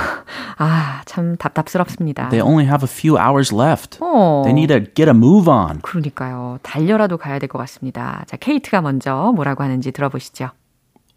아, 0.59 1.03
참 1.05 1.37
답답스럽습니다. 1.37 2.29
They 2.29 2.41
only 2.41 2.67
have 2.67 2.87
a 2.87 2.89
few 2.89 3.19
hours 3.19 3.53
left. 3.53 3.99
어. 4.01 4.43
They 4.45 4.53
need 4.57 4.69
to 4.69 4.79
get 4.95 5.11
a 5.11 5.15
move 5.17 5.51
on. 5.53 5.81
그러니까요. 5.83 6.61
달려라도 6.63 7.17
가야 7.17 7.41
될 7.41 7.49
것 7.49 7.59
같습니다. 7.59 8.23
자, 8.29 8.37
케이트가 8.37 8.81
먼저 8.81 9.33
뭐라고 9.35 9.65
하는지 9.65 9.91
들어보시죠. 9.91 10.51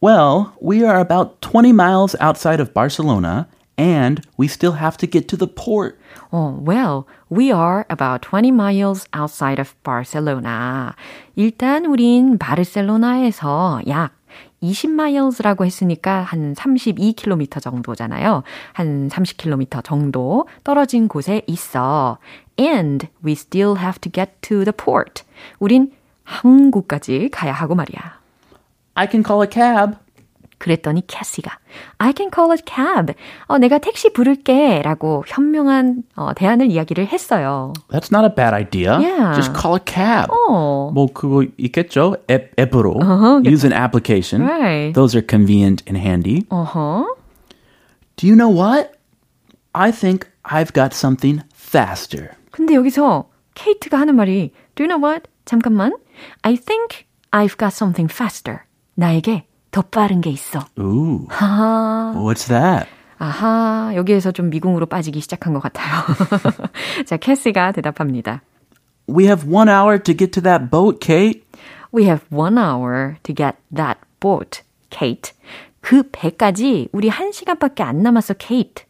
Well, 0.01 0.53
we 0.61 0.85
are 0.85 0.99
about 0.99 1.41
20 1.43 1.73
miles 1.73 2.17
outside 2.19 2.61
of 2.61 2.75
Barcelona, 2.75 3.47
and 3.79 4.21
we 4.37 4.49
still 4.49 4.73
have 4.73 4.97
to 4.99 5.07
get 5.07 5.29
to 5.29 5.37
the 5.37 5.47
port. 5.47 5.99
어, 6.33 6.59
well, 6.61 7.07
we 7.31 7.53
are 7.53 7.87
about 7.89 8.23
20 8.23 8.51
miles 8.51 9.07
outside 9.15 9.61
of 9.61 9.75
Barcelona. 9.85 10.95
일단 11.37 11.87
우린 11.87 12.37
바르셀로나에서 12.39 13.83
약 13.87 14.13
20마일스라고 14.63 15.65
했으니까 15.65 16.23
한 16.23 16.55
32km 16.55 17.61
정도잖아요. 17.61 18.43
한 18.73 19.09
30km 19.09 19.85
정도 19.85 20.47
떨어진 20.65 21.09
곳에 21.09 21.43
있어. 21.47 22.19
And 22.59 23.09
we 23.25 23.33
still 23.33 23.79
have 23.79 24.01
to 24.01 24.11
get 24.11 24.33
to 24.43 24.65
the 24.65 24.73
port. 24.73 25.25
우린 25.59 25.93
항구까지 26.25 27.31
가야 27.33 27.53
하고 27.53 27.75
말이야. 27.75 28.16
I 28.97 29.07
can 29.09 29.23
call 29.25 29.43
a 29.43 29.49
cab. 29.51 29.97
그랬더니 30.59 31.05
캐시가 31.09 31.59
I 31.99 32.13
can 32.17 32.31
call 32.33 32.53
a 32.53 32.59
cab. 32.65 33.15
어, 33.47 33.59
내가 33.59 33.79
택시 33.79 34.13
부를게 34.13 34.83
라고 34.83 35.25
현명한 35.27 36.05
어, 36.15 36.35
대안을 36.35 36.71
이야기를 36.71 37.09
했어요. 37.09 37.73
That's 37.91 38.13
not 38.13 38.25
a 38.25 38.33
bad 38.33 38.55
idea. 38.55 38.93
Yeah. 39.01 39.35
Just 39.35 39.53
call 39.61 39.75
a 39.75 39.81
cab. 39.85 40.31
어, 40.31 40.93
뭐 40.95 41.09
그거 41.13 41.45
있겠죠? 41.59 42.17
앱, 42.31 42.53
앱으로 42.61 43.01
use 43.45 43.65
an 43.67 43.73
application. 43.73 44.47
Right. 44.47 44.95
Those 44.95 45.17
are 45.17 45.27
convenient 45.27 45.83
and 45.89 45.99
handy. 45.99 46.47
어허. 46.49 47.07
Do 48.17 48.29
you 48.29 48.37
know 48.37 48.51
what? 48.51 48.93
I 49.75 49.91
think 49.91 50.29
I've 50.45 50.73
got 50.73 50.95
something 50.95 51.43
faster. 51.53 52.31
근데 52.53 52.75
여기서 52.75 53.25
케이트가 53.55 53.99
하는 53.99 54.15
말이 54.15 54.53
Do 54.77 54.85
you 54.85 54.89
know 54.89 55.03
what? 55.03 55.29
잠깐만. 55.45 55.93
I 56.43 56.55
think 56.57 57.07
I've 57.33 57.57
got 57.59 57.73
something 57.75 58.07
faster. 58.09 58.65
나에게 58.98 59.46
더 59.70 59.84
빠른 59.84 60.22
게 60.22 60.32
있어. 60.32 60.66
Ooh, 60.80 61.28
아, 61.30 62.14
what's 62.18 62.48
that? 62.48 62.90
아하, 63.20 63.92
여기에서 63.96 64.32
좀 64.32 64.50
미궁으로 64.50 64.88
빠지기 64.88 65.22
시작한 65.22 65.54
것 65.54 65.60
같아요. 65.60 66.04
자, 67.06 67.18
캐시가 67.18 67.72
대답합니다. 67.74 68.42
We 69.08 69.26
have 69.26 69.48
one 69.48 69.70
hour 69.70 70.00
to 70.00 70.16
get 70.16 70.32
to 70.32 70.42
that 70.42 70.70
boat, 70.70 71.00
Kate. 71.00 71.44
We 71.94 72.06
have 72.06 72.26
one 72.32 72.58
hour 72.58 73.18
to 73.24 73.34
get 73.36 73.58
that 73.74 74.00
boat, 74.20 74.62
Kate. 74.90 75.32
그 75.80 76.04
배까지 76.12 76.90
우리 76.92 77.08
한 77.08 77.32
시간밖에 77.32 77.84
안 77.84 78.02
남았어, 78.02 78.34
Kate. 78.34 78.87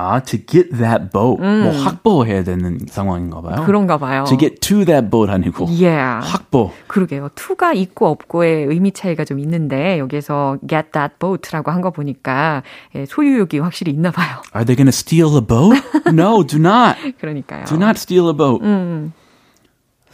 아, 0.00 0.20
to 0.20 0.38
get 0.46 0.70
that 0.78 1.10
boat. 1.12 1.42
뭐 1.42 1.72
확보해야 1.72 2.44
되는 2.44 2.78
상황인가 2.88 3.40
봐요. 3.40 3.64
그런가 3.66 3.98
봐요. 3.98 4.22
To 4.28 4.38
get 4.38 4.60
to 4.60 4.84
that 4.84 5.10
boat 5.10 5.28
아니고 5.30 5.66
Yeah. 5.68 6.24
확보. 6.24 6.70
그러게요. 6.86 7.30
to가 7.34 7.72
있고 7.72 8.06
없고의 8.06 8.66
의미 8.66 8.92
차이가 8.92 9.24
좀 9.24 9.40
있는데 9.40 9.98
여기서 9.98 10.58
get 10.68 10.92
that 10.92 11.14
boat라고 11.18 11.72
한 11.72 11.80
거 11.80 11.90
보니까 11.90 12.62
예, 12.94 13.06
소유욕이 13.06 13.58
확실히 13.58 13.92
있나 13.92 14.10
봐요. 14.12 14.40
Are 14.54 14.64
they 14.64 14.76
going 14.76 14.86
to 14.86 14.94
steal 14.94 15.34
a 15.36 15.40
boat? 15.44 15.76
no, 16.12 16.44
do 16.46 16.58
not. 16.58 16.96
그러니까요. 17.20 17.64
Do 17.66 17.74
not 17.76 17.98
steal 17.98 18.28
a 18.28 18.34
boat. 18.36 18.62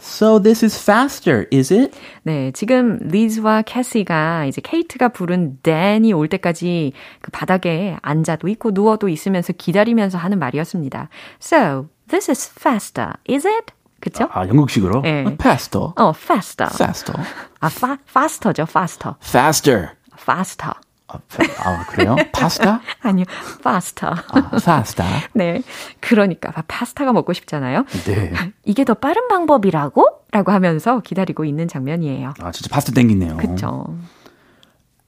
So 0.05 0.39
this 0.39 0.63
is 0.63 0.77
faster, 0.79 1.47
is 1.51 1.73
it? 1.73 1.97
네, 2.21 2.51
지금 2.51 2.99
리즈와 3.01 3.63
캐시가 3.63 4.45
이제 4.45 4.61
케이트가 4.61 5.09
부른 5.09 5.57
댄이 5.63 6.13
올 6.13 6.29
때까지 6.29 6.93
그 7.21 7.31
바닥에 7.31 7.97
앉아도 8.03 8.47
있고 8.49 8.69
누워도 8.71 9.09
있으면서 9.09 9.51
기다리면서 9.51 10.19
하는 10.19 10.37
말이었습니다. 10.37 11.09
So, 11.41 11.89
this 12.07 12.29
is 12.29 12.51
faster, 12.55 13.13
is 13.27 13.47
it? 13.47 13.73
그쵸? 13.99 14.29
아, 14.31 14.47
영국식으로? 14.47 15.01
네. 15.01 15.21
Faster. 15.41 15.93
어, 15.95 16.13
faster. 16.15 16.69
Faster. 16.71 17.23
아, 17.59 17.67
fa, 17.67 17.97
faster죠, 18.07 18.63
faster. 18.69 19.15
Faster. 19.23 19.89
faster. 20.13 20.73
아, 21.07 21.19
아, 21.59 21.85
그래요? 21.87 22.15
파스타? 22.31 22.81
아니요, 23.01 23.25
faster. 23.59 24.15
아, 24.31 24.49
faster. 24.55 25.09
네. 25.33 25.61
그러니까 25.99 26.51
파스타가 26.67 27.13
먹고 27.13 27.33
싶잖아요. 27.33 27.85
네. 28.05 28.33
이게 28.63 28.83
더 28.83 28.95
빠른 28.95 29.27
방법이라고? 29.27 30.05
라고 30.31 30.51
하면서 30.51 30.99
기다리고 31.01 31.45
있는 31.45 31.67
장면이에요. 31.67 32.33
아, 32.41 32.51
진짜 32.51 32.73
파스타 32.73 32.93
땡기네요. 32.93 33.37
그쵸. 33.37 33.95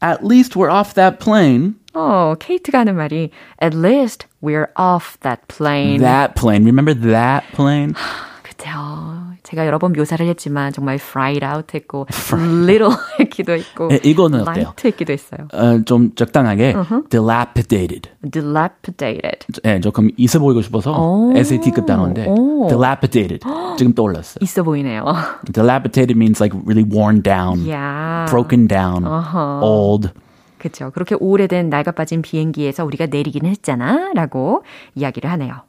At 0.01 0.19
least 0.23 0.53
we're 0.55 0.71
off 0.71 0.93
that 0.93 1.17
plane. 1.17 1.73
어, 1.93 2.35
케이트가 2.37 2.79
하는 2.79 2.95
말이 2.95 3.31
At 3.61 3.75
least 3.75 4.27
we're 4.43 4.67
off 4.77 5.17
that 5.21 5.41
plane. 5.47 5.97
That 5.97 6.35
plane. 6.39 6.63
Remember 6.63 6.93
that 6.93 7.47
plane? 7.53 7.93
그쵸. 8.43 8.69
제가 9.47 9.65
여러 9.65 9.79
번 9.79 9.93
묘사를 9.93 10.25
했지만 10.27 10.73
정말 10.73 10.95
fried 10.95 11.45
out 11.45 11.73
했고 11.73 12.05
little 12.65 12.91
했기도 13.21 13.53
했고 13.53 13.87
예, 13.93 13.99
이거는 14.03 14.41
어때요? 14.41 14.51
light 14.55 14.87
했기도 14.89 15.13
했어요. 15.13 15.47
어, 15.53 15.81
좀 15.85 16.13
적당하게 16.15 16.75
dilapidated. 17.09 18.09
dilapidated. 18.29 19.61
예, 19.63 19.79
조금 19.79 20.09
있어 20.17 20.39
보이고 20.39 20.61
싶어서 20.61 20.91
오. 20.91 21.31
SAT급 21.37 21.85
단어인데 21.85 22.25
오. 22.27 22.67
dilapidated. 22.67 23.39
지금 23.77 23.93
떠올랐어요. 23.93 24.39
있어 24.41 24.63
보이네요. 24.63 25.05
dilapidated 25.53 26.17
means 26.17 26.43
like 26.43 26.53
really 26.65 26.83
worn 26.83 27.21
down, 27.23 27.69
야. 27.69 28.25
broken 28.29 28.67
down, 28.67 29.05
어허. 29.05 29.61
old. 29.63 30.09
그쵸. 30.57 30.91
그렇게 30.93 31.15
오래된 31.17 31.69
낡아빠진 31.69 32.21
비행기에서 32.21 32.83
우리가 32.83 33.05
내리기는 33.05 33.49
했잖아. 33.49 34.11
라고 34.13 34.63
이야기를 34.95 35.29
하네요. 35.31 35.61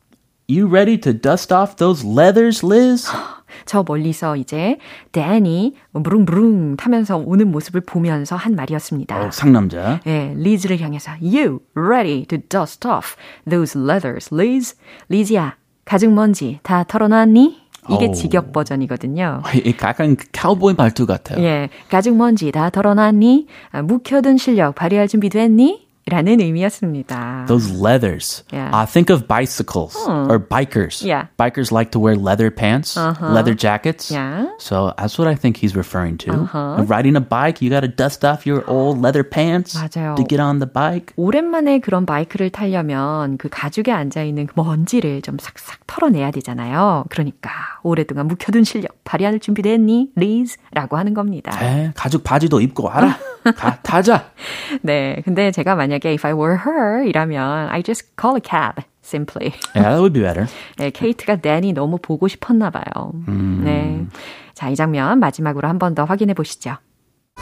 You 0.50 0.66
ready 0.66 0.96
to 1.00 1.12
dust 1.12 1.52
off 1.52 1.76
those 1.76 2.02
leathers, 2.02 2.64
Liz? 2.64 3.06
저 3.66 3.84
멀리서 3.86 4.34
이제 4.36 4.78
댄이 5.12 5.74
무릉무릉 5.90 6.76
타면서 6.76 7.18
오는 7.18 7.50
모습을 7.50 7.82
보면서 7.82 8.34
한 8.34 8.54
말이었습니다. 8.54 9.26
어, 9.26 9.30
상남자. 9.30 10.00
예, 10.06 10.32
리즈를 10.34 10.80
향해서 10.80 11.12
You 11.20 11.60
ready 11.74 12.24
to 12.24 12.38
dust 12.48 12.88
off 12.88 13.14
those 13.46 13.78
leathers, 13.78 14.30
Liz? 14.32 14.74
리즈야, 15.10 15.56
가죽 15.84 16.12
먼지 16.14 16.60
다 16.62 16.82
털어놨니? 16.82 17.68
이게 17.90 18.06
오. 18.06 18.12
직역 18.12 18.52
버전이거든요. 18.52 19.42
이 19.54 19.74
약간 19.82 20.16
카우보이 20.32 20.74
말투 20.78 21.04
같아요. 21.04 21.44
예, 21.44 21.68
가죽 21.90 22.16
먼지 22.16 22.50
다 22.52 22.70
털어놨니? 22.70 23.46
아, 23.72 23.82
묵혀둔 23.82 24.38
실력 24.38 24.76
발휘할 24.76 25.08
준비 25.08 25.28
됐니? 25.28 25.87
라는 26.08 26.40
의미였습니다. 26.40 27.46
Those 27.46 27.70
leathers. 27.72 28.42
Yeah. 28.52 28.70
Uh, 28.72 28.86
think 28.86 29.10
of 29.10 29.26
bicycles 29.28 29.96
or 30.08 30.38
bikers. 30.38 31.04
Yeah. 31.04 31.26
Bikers 31.38 31.70
like 31.72 31.90
to 31.92 31.98
wear 32.00 32.16
leather 32.16 32.50
pants, 32.50 32.96
leather 32.96 33.54
jackets. 33.54 34.10
Yeah. 34.10 34.46
So 34.58 34.92
that's 34.96 35.18
what 35.18 35.28
I 35.28 35.34
think 35.34 35.56
he's 35.56 35.76
referring 35.76 36.18
to. 36.18 36.48
Riding 36.88 37.16
a 37.16 37.20
bike, 37.20 37.60
you 37.62 37.70
got 37.70 37.80
to 37.80 37.88
dust 37.88 38.24
off 38.24 38.46
your 38.46 38.64
old 38.68 39.00
leather 39.00 39.22
pants 39.22 39.76
맞아요. 39.76 40.16
to 40.16 40.24
get 40.24 40.40
on 40.40 40.58
the 40.58 40.66
bike. 40.70 41.12
오랜만에 41.16 41.78
그런 41.80 42.06
바이크를 42.06 42.50
타려면 42.50 43.36
그 43.38 43.48
가죽에 43.50 43.92
앉아 43.92 44.22
있는 44.22 44.46
그 44.46 44.52
먼지를 44.56 45.22
좀 45.22 45.36
싹싹 45.38 45.86
털어내야 45.86 46.30
되잖아요. 46.30 47.04
그러니까 47.10 47.50
오랫동안 47.82 48.28
묵혀둔 48.28 48.64
실력 48.64 49.02
발휘할 49.04 49.40
준비됐니? 49.40 50.10
리즈? 50.16 50.56
라고 50.72 50.96
하는 50.96 51.14
겁니다. 51.14 51.52
에, 51.62 51.92
가죽 51.94 52.24
바지도 52.24 52.60
입고 52.60 52.84
와라. 52.84 53.18
다 53.57 53.77
타자. 53.83 54.31
네, 54.81 55.21
근데 55.25 55.51
제가 55.51 55.75
만약에 55.75 56.09
if 56.11 56.25
I 56.25 56.33
were 56.33 56.57
her 56.65 57.03
이라면 57.07 57.69
I 57.69 57.81
just 57.83 58.07
call 58.19 58.35
a 58.37 58.41
cab. 58.43 58.83
Simply. 59.03 59.53
Yeah, 59.75 59.91
that 59.91 59.99
would 59.99 60.13
be 60.13 60.21
better. 60.21 60.47
네, 60.77 60.89
케이트가 60.89 61.35
댄이 61.35 61.73
너무 61.73 61.97
보고 61.97 62.29
싶었나 62.29 62.69
봐요. 62.69 63.11
네. 63.27 64.05
자, 64.53 64.69
이 64.69 64.75
장면 64.75 65.19
마지막으로 65.19 65.67
한 65.67 65.77
번 65.77 65.93
더 65.93 66.05
확인해 66.05 66.33
보시죠. 66.33 66.77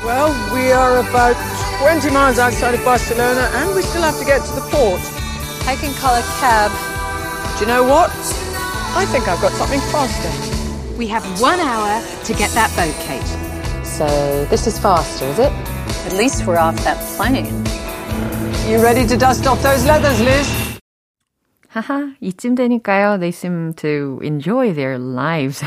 Well, 0.04 0.34
we 0.56 0.72
are 0.74 0.98
about 1.06 1.38
20 1.84 2.10
miles 2.10 2.40
outside 2.40 2.74
of 2.74 2.84
Barcelona 2.84 3.46
and 3.62 3.76
we 3.76 3.84
still 3.84 4.02
have 4.02 4.18
to 4.18 4.26
get 4.26 4.42
to 4.42 4.54
the 4.58 4.66
port. 4.74 5.02
I 5.70 5.76
can 5.78 5.94
call 6.02 6.16
a 6.18 6.24
cab. 6.42 6.72
Do 7.60 7.66
you 7.66 7.70
know 7.70 7.84
what? 7.86 8.10
I 8.98 9.06
think 9.06 9.28
I've 9.30 9.40
got 9.40 9.52
something 9.54 9.80
faster. 9.94 10.32
We 10.98 11.06
have 11.14 11.22
one 11.40 11.60
hour 11.60 12.02
to 12.26 12.34
get 12.34 12.50
that 12.58 12.74
boat, 12.74 12.96
Kate. 13.06 13.30
So 13.86 14.08
this 14.50 14.66
is 14.66 14.80
faster, 14.80 15.26
is 15.30 15.38
it? 15.38 15.52
At 16.06 16.14
least 16.14 16.46
we're 16.46 16.58
off 16.58 16.76
that 16.84 16.98
plane. 17.16 17.48
You 18.70 18.82
ready 18.82 19.06
to 19.08 19.18
dust 19.18 19.48
off 19.48 19.62
those 19.62 19.86
leathers, 19.86 20.20
Liz? 20.22 20.48
하하, 21.72 22.16
이쯤 22.22 22.56
되니까요. 22.56 23.20
They 23.20 23.32
seem 23.32 23.74
to 23.76 24.20
enjoy 24.24 24.74
their 24.74 25.00
lives. 25.00 25.64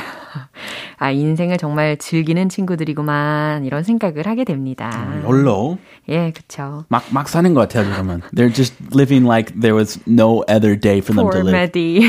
아, 0.97 1.11
인생을 1.11 1.57
정말 1.57 1.97
즐기는 1.97 2.49
친구들이구만. 2.49 3.65
이런 3.65 3.83
생각을 3.83 4.27
하게 4.27 4.43
됩니다. 4.43 4.89
홀로 5.25 5.77
예, 6.09 6.31
그쵸. 6.31 6.85
막, 6.89 7.03
막 7.11 7.29
사는 7.29 7.53
것 7.53 7.61
같아요, 7.61 7.89
그러면. 7.91 8.21
They're 8.35 8.53
just 8.53 8.75
living 8.93 9.25
like 9.25 9.53
there 9.59 9.75
was 9.75 9.99
no 10.07 10.43
other 10.49 10.77
day 10.79 10.99
for 10.99 11.15
them 11.15 11.29
to 11.31 11.39
live. 11.39 11.51
Maddie. 11.53 12.01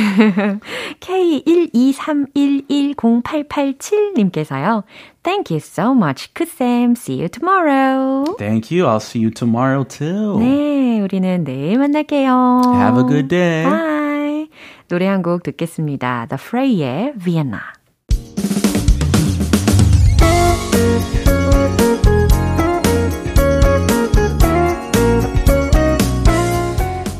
K123110887님께서요. 3.50 4.82
Thank 5.22 5.50
you 5.50 5.60
so 5.60 5.92
much, 5.94 6.32
크쌤. 6.34 6.96
See 6.96 7.20
you 7.20 7.28
tomorrow. 7.28 8.24
Thank 8.38 8.70
you. 8.70 8.86
I'll 8.86 9.00
see 9.00 9.20
you 9.20 9.30
tomorrow 9.30 9.84
too. 9.84 10.38
네, 10.38 11.00
우리는 11.00 11.44
내일 11.44 11.78
만날게요. 11.78 12.62
Have 12.74 12.98
a 13.00 13.04
good 13.06 13.28
day. 13.28 13.64
Bye. 13.64 14.48
노래 14.88 15.06
한 15.06 15.22
곡 15.22 15.42
듣겠습니다. 15.42 16.26
The 16.28 16.38
Fray의 16.40 17.12
Vienna. 17.22 17.60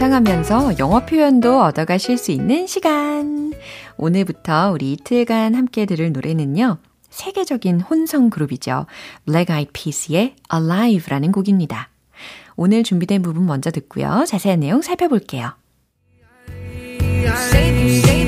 감상하면서 0.00 0.78
영어 0.78 1.04
표현도 1.04 1.62
얻어가실 1.62 2.16
수 2.16 2.30
있는 2.30 2.66
시간. 2.66 3.52
오늘부터 3.98 4.70
우리 4.72 4.92
이틀간 4.92 5.54
함께 5.54 5.84
들을 5.84 6.10
노래는요. 6.10 6.78
세계적인 7.10 7.82
혼성 7.82 8.30
그룹이죠. 8.30 8.86
Black 9.26 9.52
Eyed 9.52 9.72
Peas의 9.74 10.36
Alive라는 10.52 11.32
곡입니다. 11.32 11.90
오늘 12.56 12.82
준비된 12.82 13.20
부분 13.20 13.44
먼저 13.44 13.70
듣고요. 13.70 14.24
자세한 14.26 14.60
내용 14.60 14.80
살펴볼게요. 14.80 15.52
say, 17.50 18.14
you 18.14 18.19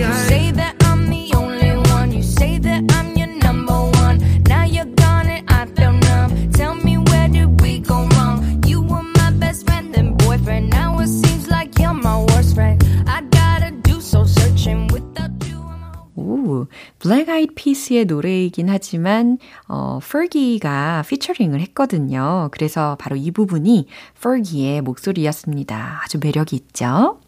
오, 17.02 17.08
Black 17.08 17.32
Eyed 17.32 17.54
Peas의 17.54 18.04
노래이긴 18.06 18.68
하지만 18.68 19.38
어, 19.68 19.98
Fergie가 20.02 21.02
피처링을 21.08 21.60
했거든요. 21.60 22.48
그래서 22.52 22.96
바로 22.98 23.16
이 23.16 23.30
부분이 23.30 23.86
Fergie의 24.16 24.82
목소리였습니다. 24.82 26.00
아주 26.04 26.18
매력이 26.22 26.56
있죠. 26.56 27.20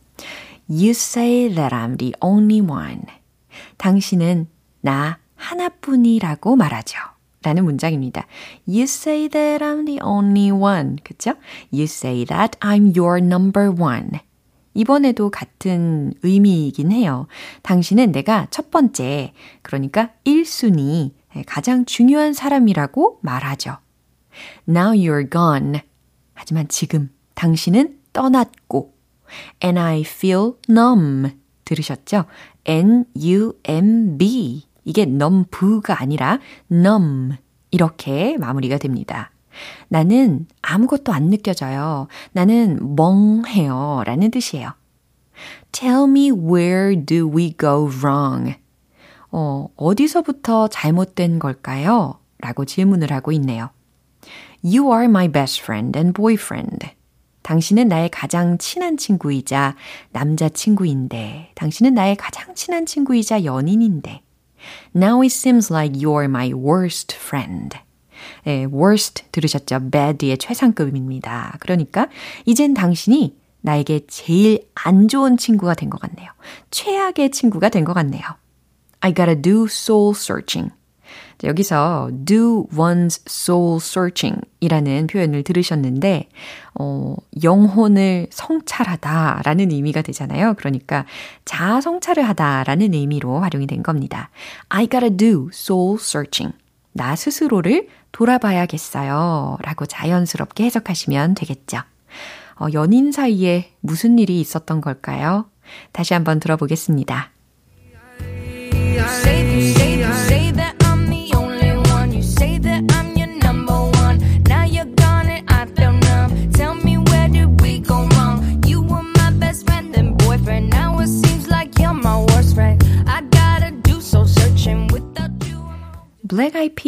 You 0.68 0.90
say 0.90 1.52
that 1.54 1.74
I'm 1.74 1.98
the 1.98 2.12
only 2.22 2.60
one. 2.60 3.02
당신은 3.76 4.46
나 4.80 5.18
하나뿐이라고 5.36 6.56
말하죠. 6.56 6.98
라는 7.42 7.64
문장입니다. 7.64 8.26
You 8.66 8.84
say 8.84 9.28
that 9.28 9.62
I'm 9.62 9.84
the 9.86 9.98
only 10.02 10.50
one. 10.50 10.96
그쵸? 11.04 11.34
You 11.72 11.84
say 11.84 12.24
that 12.24 12.58
I'm 12.60 12.96
your 12.96 13.18
number 13.18 13.70
one. 13.70 14.20
이번에도 14.74 15.30
같은 15.30 16.12
의미이긴 16.22 16.92
해요. 16.92 17.26
당신은 17.62 18.12
내가 18.12 18.46
첫 18.50 18.70
번째, 18.70 19.32
그러니까 19.62 20.10
1순위, 20.24 21.12
가장 21.46 21.84
중요한 21.84 22.32
사람이라고 22.32 23.20
말하죠. 23.22 23.78
Now 24.68 24.92
you're 24.92 25.30
gone. 25.30 25.80
하지만 26.34 26.68
지금 26.68 27.10
당신은 27.34 27.98
떠났고, 28.12 28.94
and 29.62 29.78
I 29.78 30.00
feel 30.02 30.52
numb. 30.68 31.30
들으셨죠? 31.64 32.26
N-U-M-B. 32.66 34.62
이게 34.84 35.02
numb가 35.02 36.00
아니라 36.00 36.38
numb. 36.70 37.36
이렇게 37.70 38.36
마무리가 38.38 38.78
됩니다. 38.78 39.30
나는 39.88 40.46
아무것도 40.62 41.12
안 41.12 41.30
느껴져요. 41.30 42.08
나는 42.32 42.96
멍해요. 42.96 44.02
라는 44.06 44.30
뜻이에요. 44.30 44.72
Tell 45.72 46.04
me 46.04 46.30
where 46.30 46.96
do 46.96 47.28
we 47.28 47.54
go 47.58 47.88
wrong? 47.88 48.56
어, 49.30 49.68
어디서부터 49.76 50.68
잘못된 50.68 51.38
걸까요? 51.38 52.20
라고 52.38 52.64
질문을 52.64 53.10
하고 53.12 53.32
있네요. 53.32 53.70
You 54.62 54.92
are 54.92 55.04
my 55.04 55.28
best 55.28 55.60
friend 55.60 55.98
and 55.98 56.14
boyfriend. 56.14 56.90
당신은 57.42 57.88
나의 57.88 58.08
가장 58.10 58.56
친한 58.56 58.96
친구이자 58.96 59.76
남자친구인데, 60.12 61.50
당신은 61.54 61.92
나의 61.94 62.16
가장 62.16 62.54
친한 62.54 62.86
친구이자 62.86 63.44
연인인데, 63.44 64.22
Now 64.94 65.20
it 65.20 65.34
seems 65.34 65.70
like 65.72 66.00
you're 66.00 66.24
my 66.24 66.54
worst 66.54 67.14
friend. 67.14 67.76
예, 68.46 68.64
worst 68.64 69.24
들으셨죠? 69.32 69.90
bad의 69.90 70.38
최상급입니다. 70.38 71.56
그러니까 71.60 72.08
이젠 72.44 72.74
당신이 72.74 73.36
나에게 73.62 74.00
제일 74.08 74.68
안 74.74 75.08
좋은 75.08 75.36
친구가 75.36 75.74
된 75.74 75.88
것 75.90 76.00
같네요. 76.00 76.30
최악의 76.70 77.30
친구가 77.30 77.68
된 77.70 77.84
것 77.84 77.94
같네요. 77.94 78.22
I 79.00 79.14
gotta 79.14 79.40
do 79.40 79.64
soul 79.64 80.12
searching 80.14 80.70
여기서 81.42 82.10
do 82.24 82.66
one's 82.74 83.20
soul 83.28 83.76
searching 83.76 84.40
이라는 84.60 85.06
표현을 85.08 85.42
들으셨는데, 85.42 86.28
어, 86.78 87.16
영혼을 87.42 88.28
성찰하다 88.30 89.42
라는 89.44 89.70
의미가 89.70 90.02
되잖아요. 90.02 90.54
그러니까 90.56 91.04
자아 91.44 91.80
성찰을 91.80 92.26
하다 92.28 92.64
라는 92.64 92.94
의미로 92.94 93.40
활용이 93.40 93.66
된 93.66 93.82
겁니다. 93.82 94.30
I 94.68 94.88
gotta 94.88 95.14
do 95.16 95.50
soul 95.52 95.96
searching. 96.00 96.56
나 96.92 97.14
스스로를 97.16 97.88
돌아봐야겠어요. 98.14 99.58
라고 99.60 99.86
자연스럽게 99.86 100.64
해석하시면 100.64 101.34
되겠죠. 101.34 101.78
어, 102.60 102.66
연인 102.72 103.10
사이에 103.10 103.72
무슨 103.80 104.20
일이 104.20 104.40
있었던 104.40 104.80
걸까요? 104.80 105.50
다시 105.92 106.14
한번 106.14 106.38
들어보겠습니다. 106.38 107.32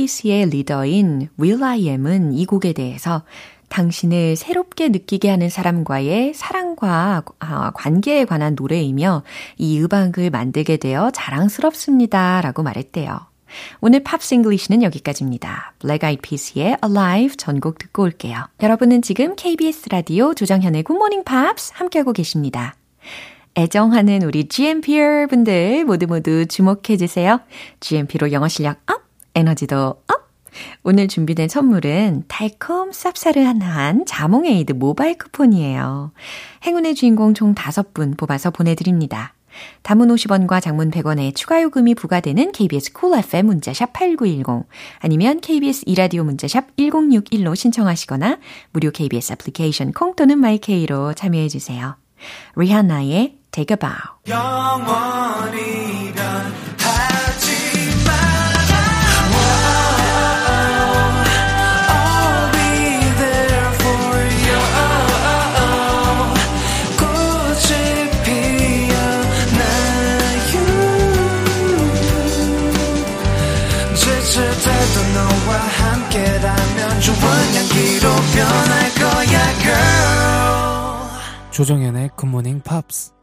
Eyed 0.06 0.24
Peas의 0.24 0.50
리더인 0.50 1.28
will.i.am은 1.38 2.32
이 2.32 2.46
곡에 2.46 2.72
대해서 2.72 3.22
당신을 3.68 4.36
새롭게 4.36 4.88
느끼게 4.88 5.28
하는 5.28 5.48
사람과의 5.50 6.34
사랑과 6.34 7.24
아, 7.40 7.72
관계에 7.72 8.24
관한 8.24 8.54
노래이며 8.54 9.24
이 9.58 9.80
음악을 9.80 10.30
만들게 10.30 10.76
되어 10.76 11.10
자랑스럽습니다. 11.10 12.40
라고 12.40 12.62
말했대요. 12.62 13.18
오늘 13.80 14.02
Pops 14.02 14.34
English는 14.34 14.82
여기까지입니다. 14.82 15.74
Black 15.80 16.04
Eyed 16.04 16.34
Peas의 16.34 16.78
Alive 16.84 17.36
전곡 17.36 17.78
듣고 17.78 18.04
올게요. 18.04 18.46
여러분은 18.62 19.02
지금 19.02 19.34
KBS 19.34 19.88
라디오 19.90 20.34
조정현의 20.34 20.84
굿모닝 20.84 21.24
팝스 21.24 21.72
함께하고 21.74 22.12
계십니다. 22.12 22.76
애정하는 23.58 24.22
우리 24.22 24.48
GMPer 24.48 25.26
분들 25.28 25.84
모두 25.84 26.06
모두 26.06 26.46
주목해 26.46 26.96
주세요. 26.98 27.40
GMP로 27.80 28.30
영어 28.32 28.48
실력 28.48 28.78
up, 28.90 29.05
에너지도 29.36 29.76
up! 30.08 30.26
오늘 30.82 31.08
준비된 31.08 31.48
선물은 31.48 32.24
달콤 32.26 32.90
쌉싸르한 32.90 34.04
자몽에이드 34.06 34.72
모바일 34.72 35.18
쿠폰이에요. 35.18 36.12
행운의 36.64 36.94
주인공 36.94 37.34
총 37.34 37.54
5분 37.54 38.16
뽑아서 38.16 38.50
보내드립니다. 38.50 39.34
단문 39.82 40.08
50원과 40.08 40.62
장문 40.62 40.90
100원의 40.90 41.34
추가 41.34 41.60
요금이 41.62 41.94
부과되는 41.94 42.52
KBS 42.52 42.94
Cool 42.94 43.24
FM 43.24 43.46
문자샵 43.46 43.92
8910 43.92 44.66
아니면 45.00 45.40
KBS 45.40 45.84
2라디오 45.86 46.24
문자샵 46.24 46.74
1061로 46.76 47.54
신청하시거나 47.54 48.38
무료 48.72 48.90
KBS 48.90 49.34
애플리케이션 49.34 49.92
콩 49.92 50.16
또는 50.16 50.38
마이케이로 50.38 51.12
참여해 51.12 51.48
주세요. 51.48 51.96
리한나의 52.56 53.36
Take 53.50 53.74
a 53.74 53.78
Bow 53.78 53.92
거야, 78.98 79.54
girl. 79.62 81.50
조정연의 81.50 82.10
굿모닝 82.16 82.60
팝스. 82.60 83.16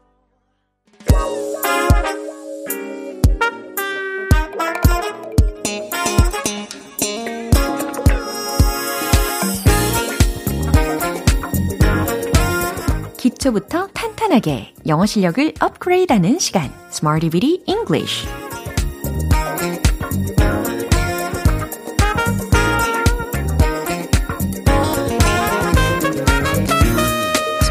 기초부터 13.18 13.88
탄탄하게 13.94 14.74
영어 14.86 15.06
실력을 15.06 15.54
업그레이드하는 15.58 16.38
시간 16.38 16.70
Smarty 16.90 17.30
Bitty 17.30 17.62
English 17.66 18.26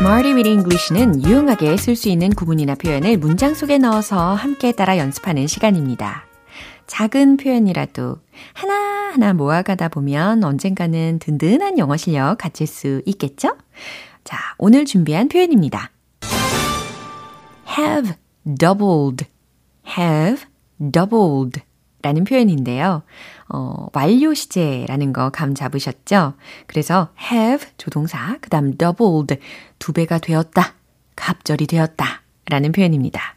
Smarty 0.03 0.35
Bitty 0.35 0.57
English는 0.57 1.23
유용하게 1.23 1.77
쓸 1.77 1.95
수 1.95 2.09
있는 2.09 2.31
구문이나 2.31 2.75
표현을 2.75 3.15
문장 3.15 3.53
속에 3.53 3.77
넣어서 3.77 4.33
함께 4.33 4.73
따라 4.73 4.97
연습하는 4.97 5.47
시간입니다. 5.47 6.25
작은 6.87 7.37
표현이라도 7.37 8.17
하나하나 8.51 9.31
모아가다 9.31 9.87
보면 9.87 10.43
언젠가는 10.43 11.19
든든한 11.19 11.77
영어 11.77 11.95
실력 11.95 12.37
갖출 12.37 12.67
수 12.67 13.01
있겠죠? 13.05 13.55
자, 14.25 14.37
오늘 14.57 14.83
준비한 14.83 15.29
표현입니다. 15.29 15.89
have 17.79 18.11
doubled, 18.43 19.25
have 19.87 20.43
doubled 20.91 21.61
라는 22.01 22.25
표현인데요. 22.25 23.03
어, 23.49 23.87
완료 23.93 24.33
시제라는 24.33 25.13
거 25.13 25.29
감 25.31 25.53
잡으셨죠? 25.55 26.33
그래서 26.67 27.09
have 27.31 27.67
조동사, 27.77 28.37
그 28.41 28.49
다음 28.49 28.77
doubled 28.77 29.37
두 29.79 29.93
배가 29.93 30.17
되었다, 30.17 30.73
갑절이 31.15 31.67
되었다 31.67 32.21
라는 32.49 32.71
표현입니다. 32.71 33.35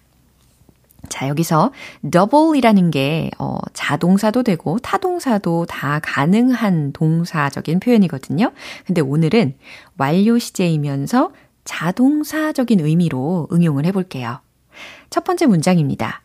자, 1.09 1.29
여기서 1.29 1.73
double이라는 2.11 2.91
게 2.91 3.31
어, 3.39 3.59
자동사도 3.73 4.43
되고 4.43 4.79
타동사도 4.79 5.67
다 5.67 6.01
가능한 6.03 6.93
동사적인 6.93 7.81
표현이거든요. 7.81 8.53
근데 8.87 9.01
오늘은 9.01 9.57
완료 9.99 10.39
시제이면서 10.39 11.33
자동사적인 11.65 12.81
의미로 12.81 13.49
응용을 13.53 13.87
해볼게요. 13.87 14.41
첫 15.11 15.25
번째 15.25 15.47
문장입니다. 15.47 16.23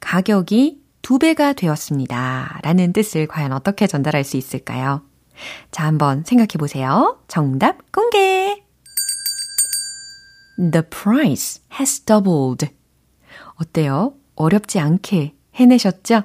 가격이 0.00 0.81
두 1.02 1.18
배가 1.18 1.52
되었습니다. 1.52 2.60
라는 2.62 2.92
뜻을 2.92 3.26
과연 3.26 3.52
어떻게 3.52 3.86
전달할 3.86 4.24
수 4.24 4.36
있을까요? 4.36 5.02
자, 5.70 5.86
한번 5.86 6.22
생각해 6.24 6.58
보세요. 6.58 7.18
정답 7.28 7.90
공개! 7.92 8.62
The 10.58 10.82
price 10.88 11.62
has 11.78 12.00
doubled. 12.00 12.68
어때요? 13.54 14.14
어렵지 14.36 14.78
않게 14.78 15.34
해내셨죠? 15.54 16.22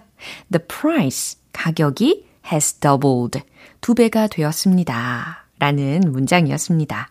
The 0.52 0.66
price, 0.68 1.40
가격이 1.54 2.26
has 2.52 2.74
doubled. 2.76 3.42
두 3.82 3.96
배가 3.96 4.28
되었습니다. 4.28 5.46
라는 5.60 6.02
문장이었습니다. 6.12 7.10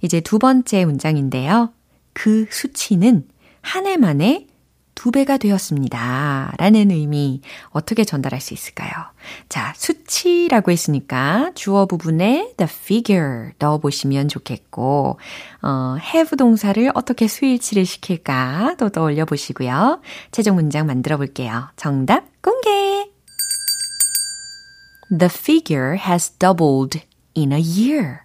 이제 0.00 0.20
두 0.20 0.38
번째 0.38 0.84
문장인데요. 0.86 1.72
그 2.14 2.46
수치는 2.50 3.28
한 3.60 3.86
해 3.86 3.96
만에 3.98 4.46
두 4.96 5.12
배가 5.12 5.36
되었습니다. 5.36 6.54
라는 6.58 6.90
의미 6.90 7.42
어떻게 7.68 8.02
전달할 8.02 8.40
수 8.40 8.54
있을까요? 8.54 8.90
자, 9.48 9.72
수치라고 9.76 10.72
했으니까 10.72 11.52
주어 11.54 11.86
부분에 11.86 12.54
the 12.56 12.68
figure 12.68 13.52
넣어보시면 13.60 14.26
좋겠고, 14.26 15.20
어, 15.62 15.96
have 16.00 16.36
동사를 16.36 16.90
어떻게 16.94 17.28
수일치를 17.28 17.86
시킬까 17.86 18.74
또 18.78 18.88
떠올려 18.88 19.24
보시고요. 19.26 20.00
최종 20.32 20.56
문장 20.56 20.86
만들어 20.86 21.18
볼게요. 21.18 21.68
정답 21.76 22.24
공개! 22.42 23.08
The 25.16 25.30
figure 25.30 25.98
has 25.98 26.30
doubled 26.38 27.00
in 27.36 27.52
a 27.52 27.60
year. 27.60 28.20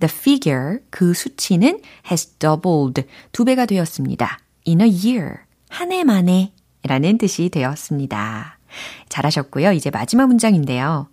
The 0.00 0.10
figure, 0.10 0.78
그 0.88 1.12
수치는 1.12 1.82
has 2.10 2.38
doubled, 2.38 3.04
두 3.32 3.44
배가 3.44 3.66
되었습니다. 3.66 4.38
in 4.66 4.80
a 4.80 4.88
year. 4.88 5.47
한 5.68 5.92
해 5.92 6.04
만에 6.04 6.52
라는 6.84 7.18
뜻이 7.18 7.48
되었습니다. 7.48 8.58
잘하셨고요. 9.08 9.72
이제 9.72 9.90
마지막 9.90 10.26
문장인데요. 10.26 11.08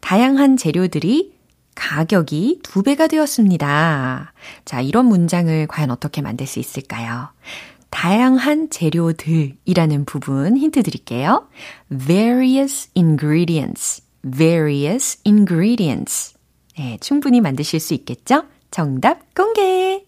다양한 0.00 0.56
재료들이 0.56 1.34
가격이 1.74 2.60
두 2.62 2.82
배가 2.82 3.06
되었습니다. 3.06 4.32
자, 4.64 4.80
이런 4.80 5.06
문장을 5.06 5.66
과연 5.66 5.90
어떻게 5.90 6.20
만들 6.22 6.46
수 6.46 6.58
있을까요? 6.58 7.28
다양한 7.90 8.70
재료들이라는 8.70 10.04
부분 10.04 10.56
힌트 10.56 10.82
드릴게요. 10.82 11.48
various 11.90 12.90
ingredients, 12.96 14.02
various 14.22 15.20
ingredients. 15.26 16.34
네, 16.78 16.98
충분히 17.00 17.40
만드실 17.40 17.80
수 17.80 17.94
있겠죠? 17.94 18.44
정답 18.70 19.34
공개! 19.34 20.04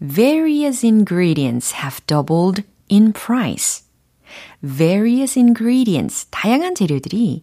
Various 0.00 0.82
ingredients 0.84 1.72
have 1.82 2.00
doubled 2.06 2.64
in 2.90 3.12
price. 3.12 3.84
various 4.62 5.38
ingredients, 5.38 6.26
다양한 6.30 6.74
재료들이 6.74 7.42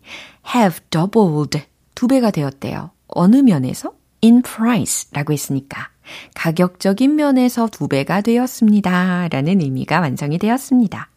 have 0.55 0.79
doubled, 0.89 1.61
두 1.95 2.07
배가 2.07 2.31
되었대요. 2.31 2.91
어느 3.07 3.37
면에서? 3.37 3.93
in 4.23 4.41
price 4.41 5.09
라고 5.11 5.33
했으니까. 5.33 5.89
가격적인 6.35 7.15
면에서 7.15 7.67
두 7.67 7.87
배가 7.87 8.21
되었습니다. 8.21 9.27
라는 9.29 9.61
의미가 9.61 9.99
완성이 9.99 10.37
되었습니다. 10.37 11.09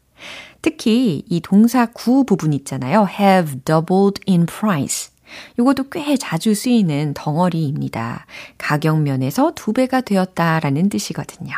특히 0.63 1.25
이 1.29 1.41
동사 1.41 1.87
구 1.87 2.25
부분 2.25 2.53
있잖아요. 2.53 3.07
have 3.09 3.61
doubled 3.65 4.21
in 4.29 4.47
price. 4.47 5.11
이것도 5.59 5.89
꽤 5.91 6.17
자주 6.17 6.55
쓰이는 6.55 7.15
덩어리입니다. 7.15 8.27
가격 8.59 9.01
면에서 9.03 9.53
두 9.55 9.73
배가 9.73 10.01
되었다라는 10.01 10.89
뜻이거든요. 10.89 11.55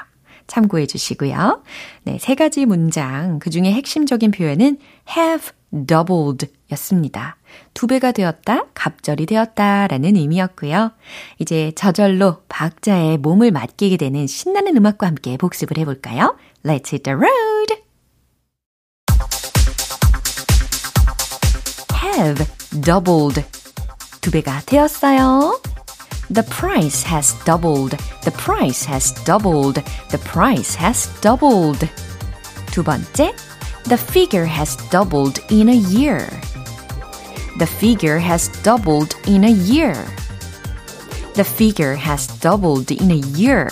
참고해 0.46 0.87
주시고요. 0.87 1.62
네, 2.04 2.18
세 2.20 2.35
가지 2.35 2.66
문장. 2.66 3.38
그 3.38 3.50
중에 3.50 3.72
핵심적인 3.72 4.32
표현은 4.32 4.78
have 5.16 5.50
doubled 5.87 6.48
였습니다. 6.72 7.37
두 7.74 7.87
배가 7.87 8.12
되었다, 8.12 8.66
갑절이 8.74 9.26
되었다 9.26 9.87
라는 9.87 10.16
의미였고요. 10.16 10.92
이제 11.38 11.72
저절로 11.74 12.42
박자에 12.48 13.18
몸을 13.18 13.50
맡기게 13.50 13.96
되는 13.96 14.26
신나는 14.26 14.76
음악과 14.76 15.06
함께 15.06 15.37
복습을 15.37 15.78
해볼까요? 15.78 16.37
Let's 16.64 16.92
hit 16.92 17.02
the 17.04 17.16
road! 17.16 17.82
have 22.12 22.46
doubled. 22.82 23.62
두 24.21 24.32
배가 24.32 24.62
되었어요. 24.65 25.60
The 26.34 26.45
price 26.45 27.06
has 27.08 27.34
doubled. 27.45 27.95
The 28.23 28.36
price 28.36 28.86
has 28.88 29.13
doubled. 29.23 29.82
The 30.10 30.21
price 30.23 30.78
has 30.78 31.10
doubled. 31.21 31.88
두 32.71 32.84
번째, 32.84 33.34
the 33.86 33.97
figure 33.97 34.45
has 34.45 34.78
doubled 34.89 35.41
in 35.50 35.69
a 35.69 35.76
year. 35.76 36.28
The 37.58 37.65
figure 37.65 38.19
has 38.19 38.52
doubled 38.62 39.15
in 39.26 39.43
a 39.43 39.52
year. 39.52 39.95
The 41.34 41.45
figure 41.45 41.95
has 41.95 42.28
doubled 42.39 42.91
in 42.91 43.12
a 43.12 43.21
year. 43.36 43.67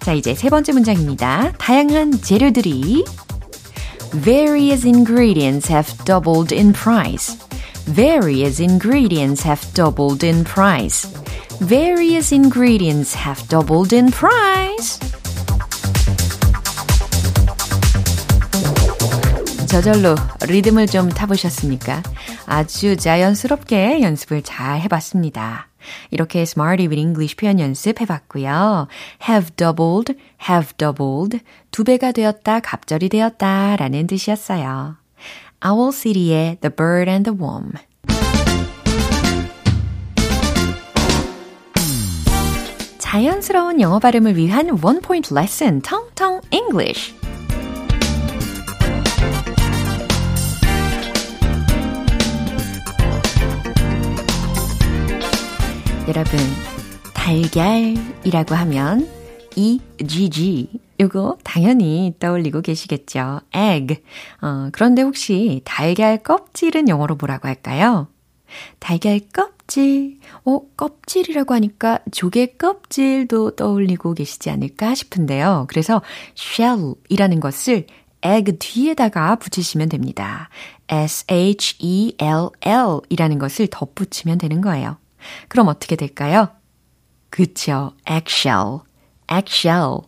자, 0.00 0.12
이제 0.12 0.34
세 0.34 0.48
번째 0.48 0.72
문장입니다. 0.72 1.52
다양한 1.58 2.20
재료들이 2.22 3.04
Various 4.12 4.86
ingredients 4.86 5.68
have 5.72 5.96
doubled 6.04 6.52
in 6.52 6.72
price. 6.72 7.36
Various 7.87 8.59
ingredients 8.59 9.43
have 9.43 9.61
doubled 9.73 10.21
in 10.21 10.43
price. 10.43 11.07
Various 11.61 12.33
ingredients 12.33 13.15
have 13.15 13.47
doubled 13.47 13.95
in 13.95 14.07
price. 14.11 14.99
저절로 19.67 20.15
리듬을 20.47 20.87
좀 20.87 21.07
타보셨습니까? 21.09 22.03
아주 22.45 22.97
자연스럽게 22.97 24.01
연습을 24.01 24.41
잘 24.43 24.81
해봤습니다. 24.81 25.69
이렇게 26.11 26.41
Smarty 26.41 26.87
with 26.87 26.99
English 26.99 27.37
표현 27.37 27.59
연습해봤고요. 27.59 28.87
have 29.29 29.51
doubled, 29.55 30.13
have 30.49 30.73
doubled, 30.77 31.39
두 31.71 31.85
배가 31.85 32.11
되었다, 32.11 32.59
갑절이 32.59 33.07
되었다 33.09 33.77
라는 33.77 34.07
뜻이었어요. 34.07 34.97
Owl 35.65 35.91
City의 35.91 36.59
The 36.61 36.69
Bird 36.75 37.09
and 37.09 37.23
the 37.23 37.37
Worm 37.37 37.73
자연스러운 42.99 43.81
영어 43.81 43.99
발음을 43.99 44.35
위한 44.35 44.69
원 44.83 45.01
포인트 45.01 45.33
레슨, 45.33 45.81
텅텅 45.81 46.41
English. 46.51 47.15
여러분, 56.07 56.39
달걀이라고 57.13 58.55
하면 58.55 59.07
EGG 59.55 60.69
요거 60.99 61.37
당연히 61.43 62.15
떠올리고 62.19 62.61
계시겠죠. 62.61 63.41
egg. 63.55 64.01
어, 64.41 64.69
그런데 64.71 65.01
혹시 65.01 65.61
달걀 65.63 66.17
껍질은 66.17 66.89
영어로 66.89 67.15
뭐라고 67.15 67.47
할까요? 67.47 68.07
달걀 68.79 69.19
껍질. 69.31 70.17
어, 70.45 70.61
껍질이라고 70.75 71.53
하니까 71.53 71.99
조개 72.11 72.53
껍질도 72.57 73.55
떠올리고 73.55 74.13
계시지 74.13 74.49
않을까 74.49 74.95
싶은데요. 74.95 75.65
그래서 75.67 76.01
shell이라는 76.37 77.39
것을 77.39 77.85
egg 78.25 78.57
뒤에다가 78.59 79.35
붙이시면 79.35 79.89
됩니다. 79.89 80.49
S-H-E-L-L 80.87 82.21
이라는 83.09 83.39
것을 83.39 83.67
덧붙이면 83.67 84.37
되는 84.37 84.61
거예요. 84.61 84.97
그럼 85.49 85.67
어떻게 85.67 85.95
될까요? 85.95 86.49
그쵸. 87.29 87.91
eggshell, 88.09 88.79
eggshell, 89.31 89.99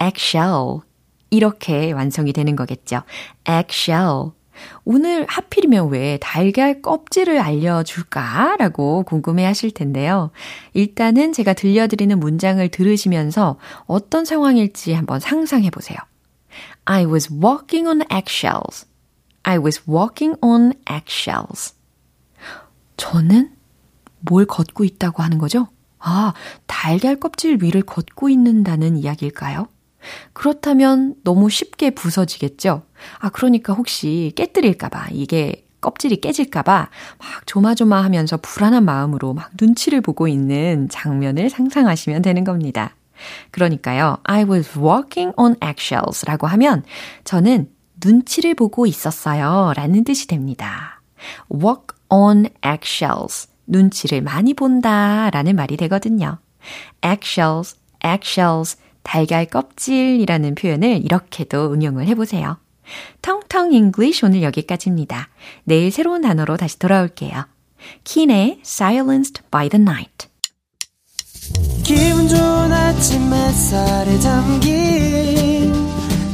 eggshell. 0.00 0.80
이렇게 1.30 1.92
완성이 1.92 2.32
되는 2.32 2.56
거겠죠. 2.56 3.02
eggshell. 3.48 4.32
오늘 4.84 5.24
하필이면 5.26 5.88
왜 5.88 6.18
달걀 6.20 6.82
껍질을 6.82 7.38
알려줄까? 7.38 8.56
라고 8.58 9.04
궁금해 9.04 9.44
하실 9.44 9.70
텐데요. 9.70 10.30
일단은 10.74 11.32
제가 11.32 11.54
들려드리는 11.54 12.18
문장을 12.18 12.66
들으시면서 12.68 13.58
어떤 13.86 14.24
상황일지 14.24 14.92
한번 14.92 15.20
상상해 15.20 15.70
보세요. 15.70 15.98
I 16.84 17.06
was 17.06 17.32
walking 17.32 17.86
on 17.86 18.02
eggshells. 18.12 18.86
I 19.42 19.58
was 19.58 19.82
walking 19.88 20.36
on 20.42 20.72
eggshells. 20.90 21.74
저는 22.96 23.52
뭘 24.20 24.44
걷고 24.44 24.84
있다고 24.84 25.22
하는 25.22 25.38
거죠? 25.38 25.68
아, 25.98 26.34
달걀 26.66 27.16
껍질 27.16 27.58
위를 27.62 27.82
걷고 27.82 28.28
있는다는 28.28 28.96
이야기일까요? 28.96 29.68
그렇다면 30.32 31.14
너무 31.24 31.50
쉽게 31.50 31.90
부서지겠죠? 31.90 32.82
아, 33.18 33.28
그러니까 33.30 33.72
혹시 33.72 34.32
깨뜨릴까봐, 34.36 35.08
이게 35.12 35.66
껍질이 35.80 36.20
깨질까봐 36.20 36.88
막 37.18 37.46
조마조마 37.46 38.04
하면서 38.04 38.36
불안한 38.36 38.84
마음으로 38.84 39.32
막 39.32 39.50
눈치를 39.60 40.00
보고 40.00 40.28
있는 40.28 40.88
장면을 40.90 41.48
상상하시면 41.50 42.22
되는 42.22 42.44
겁니다. 42.44 42.94
그러니까요, 43.50 44.18
I 44.24 44.44
was 44.44 44.78
walking 44.78 45.32
on 45.36 45.56
eggshells 45.62 46.26
라고 46.26 46.46
하면 46.46 46.84
저는 47.24 47.68
눈치를 48.02 48.54
보고 48.54 48.86
있었어요 48.86 49.72
라는 49.76 50.04
뜻이 50.04 50.26
됩니다. 50.26 51.02
walk 51.52 51.96
on 52.08 52.46
eggshells. 52.64 53.48
눈치를 53.66 54.20
많이 54.20 54.52
본다 54.54 55.30
라는 55.30 55.54
말이 55.54 55.76
되거든요. 55.76 56.38
eggshells, 57.04 57.76
eggshells, 58.04 58.76
달걀 59.02 59.46
껍질이라는 59.46 60.54
표현을 60.54 61.04
이렇게도 61.04 61.72
응용을 61.72 62.06
해보세요. 62.06 62.58
텅텅 63.22 63.72
English 63.72 64.24
오늘 64.24 64.42
여기까지입니다. 64.42 65.28
내일 65.64 65.90
새로운 65.90 66.22
단어로 66.22 66.56
다시 66.56 66.78
돌아올게요. 66.78 67.46
킨의 68.04 68.60
Silenced 68.64 69.42
by 69.50 69.68
the 69.68 69.80
Night. 69.80 70.28
기분 71.82 72.28
좋은 72.28 72.72
아침 72.72 73.32
햇살에 73.32 74.18
담긴 74.20 75.72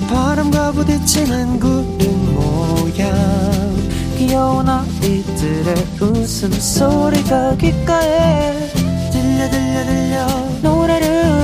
바람과 0.09 0.73
부딪히는 0.73 1.61
구름 1.61 2.35
모양 2.35 3.77
귀여운 4.19 4.69
아이들의 4.69 5.75
웃음소리가 6.01 7.57
귓가에 7.57 8.69
들려 9.13 9.51
들려 9.51 9.85
들려 9.85 10.27
노래를 10.63 11.36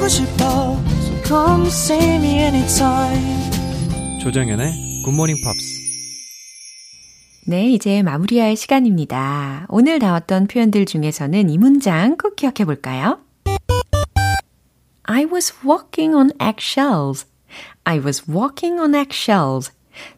들려주고 0.00 0.08
싶어 0.08 0.44
So 1.02 1.22
come 1.24 1.66
see 1.66 2.14
me 2.16 2.38
anytime 2.38 3.50
조정연의 4.20 5.02
굿모닝 5.04 5.36
팝스 5.44 5.80
네, 7.46 7.68
이제 7.70 8.02
마무리할 8.02 8.54
시간입니다. 8.54 9.66
오늘 9.70 9.98
나왔던 9.98 10.46
표현들 10.46 10.86
중에서는 10.86 11.50
이 11.50 11.58
문장 11.58 12.16
꼭 12.16 12.36
기억해 12.36 12.64
볼까요? 12.64 13.18
I 15.02 15.24
was 15.24 15.52
walking 15.66 16.14
on 16.14 16.30
eggshells. 16.40 17.26
I 17.84 17.98
was 17.98 18.30
walking 18.30 18.80
on 18.80 18.94
eggshells. 18.94 19.72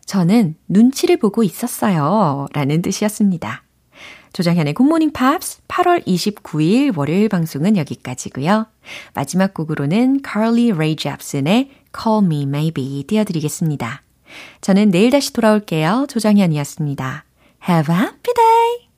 저는 0.05 0.57
눈치를 0.68 1.16
보고 1.16 1.42
있었어요. 1.42 2.49
라는 2.53 2.83
뜻이었습니다. 2.83 3.62
조정현의 4.33 4.75
굿모닝 4.75 5.12
팝스 5.12 5.62
8월 5.68 6.07
29일 6.07 6.97
월요일 6.97 7.29
방송은 7.29 7.77
여기까지고요. 7.77 8.66
마지막 9.14 9.55
곡으로는 9.55 10.21
Carly 10.27 10.73
Rae 10.73 10.97
Jepsen의 10.97 11.71
Call 11.97 12.25
Me 12.25 12.42
Maybe 12.42 13.05
띄워드리겠습니다. 13.07 14.03
저는 14.61 14.90
내일 14.90 15.11
다시 15.11 15.33
돌아올게요. 15.33 16.07
조정현이었습니다. 16.09 17.25
Have 17.68 17.95
a 17.95 18.01
happy 18.01 18.35
day! 18.35 18.91